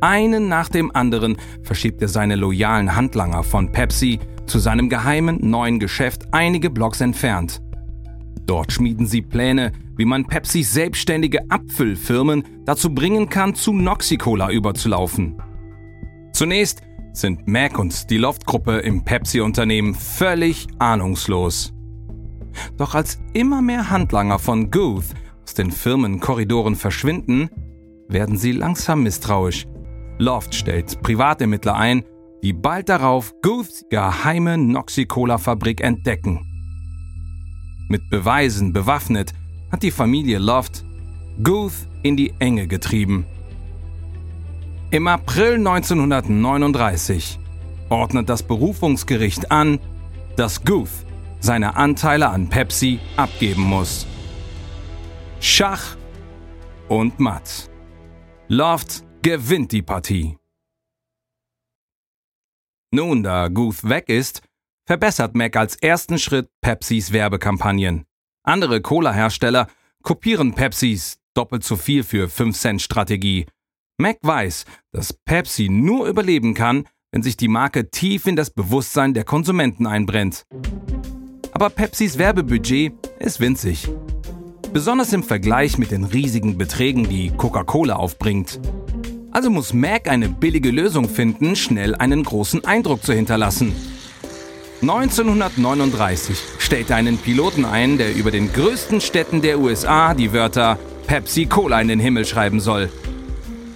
Einen 0.00 0.48
nach 0.48 0.68
dem 0.68 0.94
anderen 0.94 1.36
verschiebt 1.62 2.00
er 2.02 2.08
seine 2.08 2.36
loyalen 2.36 2.94
Handlanger 2.94 3.42
von 3.42 3.72
Pepsi 3.72 4.20
zu 4.46 4.58
seinem 4.58 4.88
geheimen 4.88 5.38
neuen 5.50 5.80
Geschäft 5.80 6.22
einige 6.32 6.70
Blocks 6.70 7.00
entfernt. 7.00 7.60
Dort 8.46 8.72
schmieden 8.72 9.06
sie 9.06 9.22
Pläne, 9.22 9.72
wie 9.96 10.04
man 10.04 10.24
Pepsis 10.24 10.72
selbstständige 10.72 11.50
Abfüllfirmen 11.50 12.44
dazu 12.64 12.94
bringen 12.94 13.28
kann, 13.28 13.54
zu 13.54 13.72
Noxicola 13.72 14.50
überzulaufen. 14.50 15.42
Zunächst 16.32 16.82
sind 17.12 17.48
Mac 17.48 17.78
und 17.78 18.08
die 18.10 18.18
Loft-Gruppe 18.18 18.78
im 18.78 19.04
Pepsi-Unternehmen 19.04 19.94
völlig 19.94 20.68
ahnungslos. 20.78 21.74
Doch 22.76 22.94
als 22.94 23.18
immer 23.32 23.62
mehr 23.62 23.90
Handlanger 23.90 24.38
von 24.38 24.70
Guth 24.70 25.14
aus 25.44 25.54
den 25.54 25.70
Firmenkorridoren 25.70 26.76
verschwinden, 26.76 27.50
werden 28.08 28.36
sie 28.36 28.52
langsam 28.52 29.02
misstrauisch. 29.02 29.66
Loft 30.18 30.54
stellt 30.54 31.00
Privatermittler 31.02 31.76
ein, 31.76 32.04
die 32.42 32.52
bald 32.52 32.88
darauf 32.88 33.34
Guths 33.42 33.84
geheime 33.90 34.58
Noxicola-Fabrik 34.58 35.80
entdecken. 35.80 36.40
Mit 37.88 38.08
Beweisen 38.10 38.72
bewaffnet 38.72 39.32
hat 39.70 39.82
die 39.82 39.90
Familie 39.90 40.38
Loft 40.38 40.84
Guth 41.42 41.86
in 42.02 42.16
die 42.16 42.34
Enge 42.38 42.66
getrieben. 42.66 43.26
Im 44.90 45.06
April 45.06 45.54
1939 45.54 47.38
ordnet 47.88 48.28
das 48.28 48.42
Berufungsgericht 48.42 49.50
an, 49.50 49.78
dass 50.36 50.64
Guth 50.64 51.06
seine 51.40 51.76
Anteile 51.76 52.28
an 52.28 52.48
Pepsi 52.48 53.00
abgeben 53.16 53.62
muss. 53.62 54.06
Schach 55.40 55.96
und 56.88 57.20
Matt. 57.20 57.70
Loft 58.48 59.04
gewinnt 59.22 59.72
die 59.72 59.82
Partie. 59.82 60.38
Nun, 62.90 63.22
da 63.22 63.48
Guth 63.48 63.88
weg 63.88 64.08
ist, 64.08 64.42
verbessert 64.86 65.34
Mac 65.34 65.56
als 65.56 65.76
ersten 65.76 66.18
Schritt 66.18 66.48
Pepsis 66.62 67.12
Werbekampagnen. 67.12 68.06
Andere 68.42 68.80
Cola-Hersteller 68.80 69.68
kopieren 70.02 70.54
Pepsis 70.54 71.18
doppelt 71.34 71.62
so 71.62 71.76
viel 71.76 72.02
für 72.02 72.28
5 72.28 72.58
Cent 72.58 72.82
Strategie. 72.82 73.46
Mac 73.98 74.18
weiß, 74.22 74.64
dass 74.92 75.12
Pepsi 75.12 75.68
nur 75.68 76.08
überleben 76.08 76.54
kann, 76.54 76.84
wenn 77.12 77.22
sich 77.22 77.36
die 77.36 77.48
Marke 77.48 77.90
tief 77.90 78.26
in 78.26 78.36
das 78.36 78.50
Bewusstsein 78.50 79.12
der 79.12 79.24
Konsumenten 79.24 79.86
einbrennt. 79.86 80.46
Aber 81.60 81.70
Pepsis 81.70 82.18
Werbebudget 82.18 82.92
ist 83.18 83.40
winzig. 83.40 83.88
Besonders 84.72 85.12
im 85.12 85.24
Vergleich 85.24 85.76
mit 85.76 85.90
den 85.90 86.04
riesigen 86.04 86.56
Beträgen, 86.56 87.08
die 87.08 87.32
Coca-Cola 87.36 87.96
aufbringt. 87.96 88.60
Also 89.32 89.50
muss 89.50 89.72
Mac 89.72 90.08
eine 90.08 90.28
billige 90.28 90.70
Lösung 90.70 91.08
finden, 91.08 91.56
schnell 91.56 91.96
einen 91.96 92.22
großen 92.22 92.64
Eindruck 92.64 93.02
zu 93.02 93.12
hinterlassen. 93.12 93.74
1939 94.82 96.38
stellte 96.60 96.94
einen 96.94 97.18
Piloten 97.18 97.64
ein, 97.64 97.98
der 97.98 98.14
über 98.14 98.30
den 98.30 98.52
größten 98.52 99.00
Städten 99.00 99.42
der 99.42 99.58
USA 99.58 100.14
die 100.14 100.32
Wörter 100.32 100.78
Pepsi 101.08 101.46
Cola 101.46 101.80
in 101.80 101.88
den 101.88 101.98
Himmel 101.98 102.24
schreiben 102.24 102.60
soll. 102.60 102.88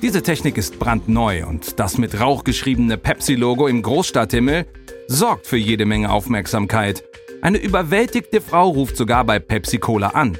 Diese 0.02 0.22
Technik 0.22 0.56
ist 0.56 0.78
brandneu 0.78 1.44
und 1.48 1.80
das 1.80 1.98
mit 1.98 2.20
Rauch 2.20 2.44
geschriebene 2.44 2.96
Pepsi-Logo 2.96 3.66
im 3.66 3.82
Großstadthimmel 3.82 4.66
sorgt 5.08 5.48
für 5.48 5.56
jede 5.56 5.84
Menge 5.84 6.12
Aufmerksamkeit. 6.12 7.02
Eine 7.42 7.59
überwältigte 7.59 8.40
Frau 8.40 8.70
ruft 8.70 8.96
sogar 8.96 9.24
bei 9.24 9.40
Pepsi 9.40 9.78
Cola 9.78 10.11
an. 10.11 10.38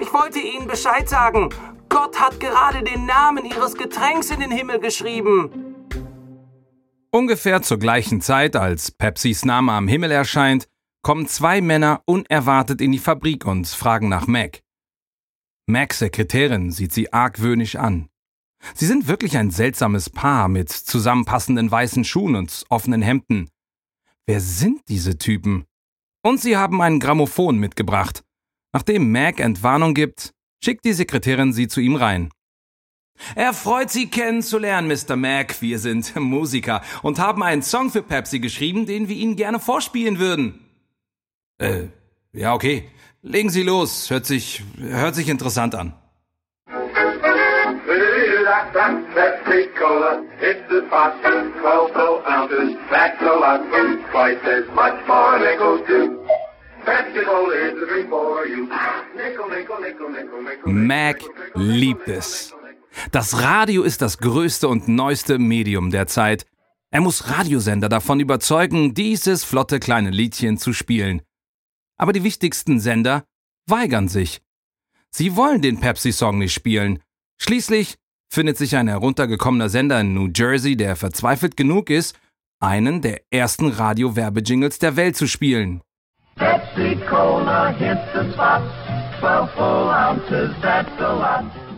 Ich 0.00 0.10
wollte 0.12 0.38
Ihnen 0.38 0.66
Bescheid 0.66 1.06
sagen. 1.06 1.50
Gott 1.90 2.18
hat 2.18 2.40
gerade 2.40 2.82
den 2.82 3.04
Namen 3.04 3.44
Ihres 3.44 3.74
Getränks 3.74 4.30
in 4.30 4.40
den 4.40 4.50
Himmel 4.50 4.80
geschrieben. 4.80 5.50
Ungefähr 7.10 7.60
zur 7.60 7.78
gleichen 7.78 8.22
Zeit, 8.22 8.56
als 8.56 8.90
Pepsis 8.90 9.44
Name 9.44 9.72
am 9.72 9.86
Himmel 9.86 10.10
erscheint, 10.10 10.66
kommen 11.02 11.26
zwei 11.26 11.60
Männer 11.60 12.02
unerwartet 12.06 12.80
in 12.80 12.92
die 12.92 12.98
Fabrik 12.98 13.44
und 13.44 13.66
fragen 13.68 14.08
nach 14.08 14.26
Mac. 14.26 14.62
Macs 15.66 15.98
Sekretärin 15.98 16.72
sieht 16.72 16.94
sie 16.94 17.12
argwöhnisch 17.12 17.76
an. 17.76 18.08
Sie 18.74 18.86
sind 18.86 19.08
wirklich 19.08 19.36
ein 19.36 19.50
seltsames 19.50 20.08
Paar 20.08 20.48
mit 20.48 20.70
zusammenpassenden 20.70 21.70
weißen 21.70 22.04
Schuhen 22.04 22.34
und 22.34 22.64
offenen 22.70 23.02
Hemden. 23.02 23.50
Wer 24.26 24.40
sind 24.40 24.80
diese 24.88 25.18
Typen? 25.18 25.67
Und 26.22 26.40
sie 26.40 26.56
haben 26.56 26.80
ein 26.82 27.00
Grammophon 27.00 27.58
mitgebracht. 27.58 28.22
Nachdem 28.72 29.12
Mac 29.12 29.40
Entwarnung 29.40 29.94
gibt, 29.94 30.32
schickt 30.62 30.84
die 30.84 30.92
Sekretärin 30.92 31.52
sie 31.52 31.68
zu 31.68 31.80
ihm 31.80 31.96
rein. 31.96 32.30
Er 33.34 33.52
freut 33.52 33.90
Sie 33.90 34.08
kennenzulernen, 34.08 34.88
Mr. 34.88 35.16
Mac. 35.16 35.60
Wir 35.60 35.78
sind 35.78 36.14
Musiker 36.20 36.82
und 37.02 37.18
haben 37.18 37.42
einen 37.42 37.62
Song 37.62 37.90
für 37.90 38.02
Pepsi 38.02 38.38
geschrieben, 38.38 38.86
den 38.86 39.08
wir 39.08 39.16
Ihnen 39.16 39.36
gerne 39.36 39.58
vorspielen 39.58 40.18
würden. 40.18 40.60
Äh, 41.58 41.86
ja, 42.32 42.54
okay. 42.54 42.88
Legen 43.22 43.50
Sie 43.50 43.62
los. 43.62 44.10
Hört 44.10 44.26
sich, 44.26 44.62
hört 44.78 45.14
sich 45.14 45.28
interessant 45.28 45.74
an. 45.74 45.94
Pepsi 48.78 49.74
Cola, 49.76 50.24
it's 50.40 50.70
a 50.70 50.82
pot, 50.88 51.20
12 51.20 52.22
ounces, 52.26 52.76
that's 52.88 53.20
a 53.20 53.24
lot, 53.24 53.60
twice 54.12 54.38
as 54.44 54.68
much 54.72 55.04
too. 55.88 56.24
The 56.86 58.06
for. 58.08 58.46
Nickel, 59.16 59.48
nickel. 59.48 60.72
Mac 60.72 61.24
liebt 61.54 62.06
es. 62.06 62.54
Das 63.10 63.42
Radio 63.42 63.82
ist 63.82 64.00
das 64.00 64.18
größte 64.18 64.68
und 64.68 64.86
neueste 64.86 65.40
Medium 65.40 65.90
der 65.90 66.06
Zeit. 66.06 66.46
Er 66.90 67.00
muss 67.00 67.28
Radiosender 67.30 67.88
davon 67.88 68.20
überzeugen, 68.20 68.94
dieses 68.94 69.42
flotte 69.42 69.80
kleine 69.80 70.10
Liedchen 70.10 70.56
zu 70.56 70.72
spielen. 70.72 71.20
Aber 71.96 72.12
die 72.12 72.22
wichtigsten 72.22 72.78
Sender 72.78 73.24
weigern 73.66 74.06
sich. 74.06 74.40
Sie 75.10 75.34
wollen 75.34 75.62
den 75.62 75.80
Pepsi-Song 75.80 76.38
nicht 76.38 76.54
spielen. 76.54 77.02
Schließlich 77.38 77.96
findet 78.28 78.56
sich 78.56 78.76
ein 78.76 78.88
heruntergekommener 78.88 79.68
Sender 79.68 80.00
in 80.00 80.14
New 80.14 80.28
Jersey, 80.34 80.76
der 80.76 80.96
verzweifelt 80.96 81.56
genug 81.56 81.90
ist, 81.90 82.18
einen 82.60 83.02
der 83.02 83.20
ersten 83.30 83.68
Radio-Werbejingles 83.68 84.78
der 84.78 84.96
Welt 84.96 85.16
zu 85.16 85.26
spielen. 85.26 85.80
Pepsi 86.36 86.96
Cola 87.08 87.68
hits 87.70 88.00
the 88.14 88.32
spot, 88.32 88.62
12 89.20 89.50
full 89.54 89.88
ounces, 89.88 90.54
that's 90.62 90.90
a 91.00 91.12
lot. 91.12 91.68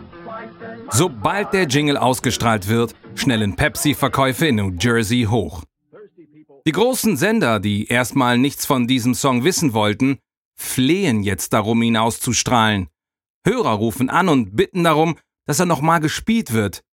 Sobald 0.91 1.53
der 1.53 1.67
Jingle 1.67 1.97
ausgestrahlt 1.97 2.69
wird, 2.69 2.95
schnellen 3.15 3.57
Pepsi-Verkäufe 3.57 4.47
in 4.47 4.57
New 4.57 4.73
Jersey 4.79 5.27
hoch. 5.29 5.65
Die 6.67 6.73
großen 6.73 7.17
Sender, 7.17 7.61
die 7.61 7.87
erstmal 7.87 8.39
nichts 8.39 8.67
von 8.67 8.87
diesem 8.87 9.15
Song 9.15 9.45
wissen 9.45 9.73
wollten, 9.73 10.19
flehen 10.57 11.23
jetzt 11.23 11.53
darum, 11.53 11.83
ihn 11.83 11.97
auszustrahlen. 11.97 12.89
Hörer 13.47 13.73
rufen 13.73 14.11
an 14.11 14.29
und 14.29 14.57
bitten 14.57 14.85
darum, 14.85 15.17
dass 15.51 15.59
er 15.59 15.67
nochmal 15.67 15.99
gespielt 15.99 16.53
wird. 16.53 16.85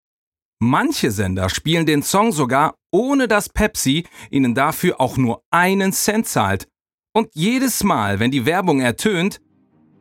Manche 0.62 1.10
Sender 1.10 1.50
spielen 1.50 1.84
den 1.84 2.02
Song 2.02 2.32
sogar, 2.32 2.74
ohne 2.90 3.28
dass 3.28 3.50
Pepsi 3.50 4.06
ihnen 4.30 4.54
dafür 4.54 4.98
auch 4.98 5.18
nur 5.18 5.42
einen 5.50 5.92
Cent 5.92 6.26
zahlt. 6.26 6.66
Und 7.12 7.28
jedes 7.34 7.84
Mal, 7.84 8.18
wenn 8.18 8.30
die 8.30 8.46
Werbung 8.46 8.80
ertönt, 8.80 9.42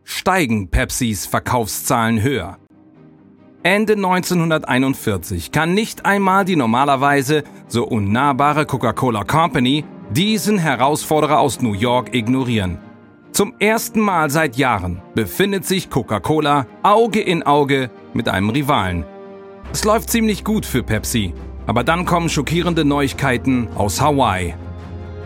steigen 0.05 0.69
Pepsis 0.69 1.25
Verkaufszahlen 1.25 2.21
höher. 2.21 2.57
Ende 3.63 3.95
1941 3.95 5.51
kann 5.51 5.73
nicht 5.73 6.05
einmal 6.05 6.45
die 6.45 6.55
normalerweise 6.55 7.43
so 7.67 7.85
unnahbare 7.85 8.65
Coca-Cola 8.65 9.25
Company 9.25 9.83
diesen 10.11 10.59
Herausforderer 10.59 11.41
aus 11.41 11.61
New 11.61 11.73
York 11.73 12.15
ignorieren. 12.15 12.84
Zum 13.35 13.53
ersten 13.59 13.99
Mal 13.99 14.29
seit 14.29 14.55
Jahren 14.55 15.01
befindet 15.13 15.65
sich 15.65 15.89
Coca-Cola 15.89 16.67
Auge 16.83 17.19
in 17.19 17.43
Auge 17.43 17.89
mit 18.13 18.29
einem 18.29 18.49
Rivalen. 18.49 19.03
Es 19.73 19.83
läuft 19.83 20.09
ziemlich 20.09 20.45
gut 20.45 20.65
für 20.65 20.83
Pepsi, 20.83 21.33
aber 21.67 21.83
dann 21.83 22.05
kommen 22.05 22.29
schockierende 22.29 22.85
Neuigkeiten 22.85 23.67
aus 23.75 23.99
Hawaii. 23.99 24.55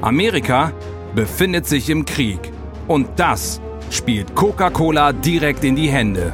Amerika 0.02 0.72
befindet 1.14 1.68
sich 1.68 1.92
im 1.92 2.04
Krieg 2.04 2.40
und 2.88 3.08
das 3.18 3.62
spielt 3.92 4.34
Coca-Cola 4.34 5.14
direkt 5.14 5.64
in 5.64 5.76
die 5.76 5.92
Hände. 5.92 6.34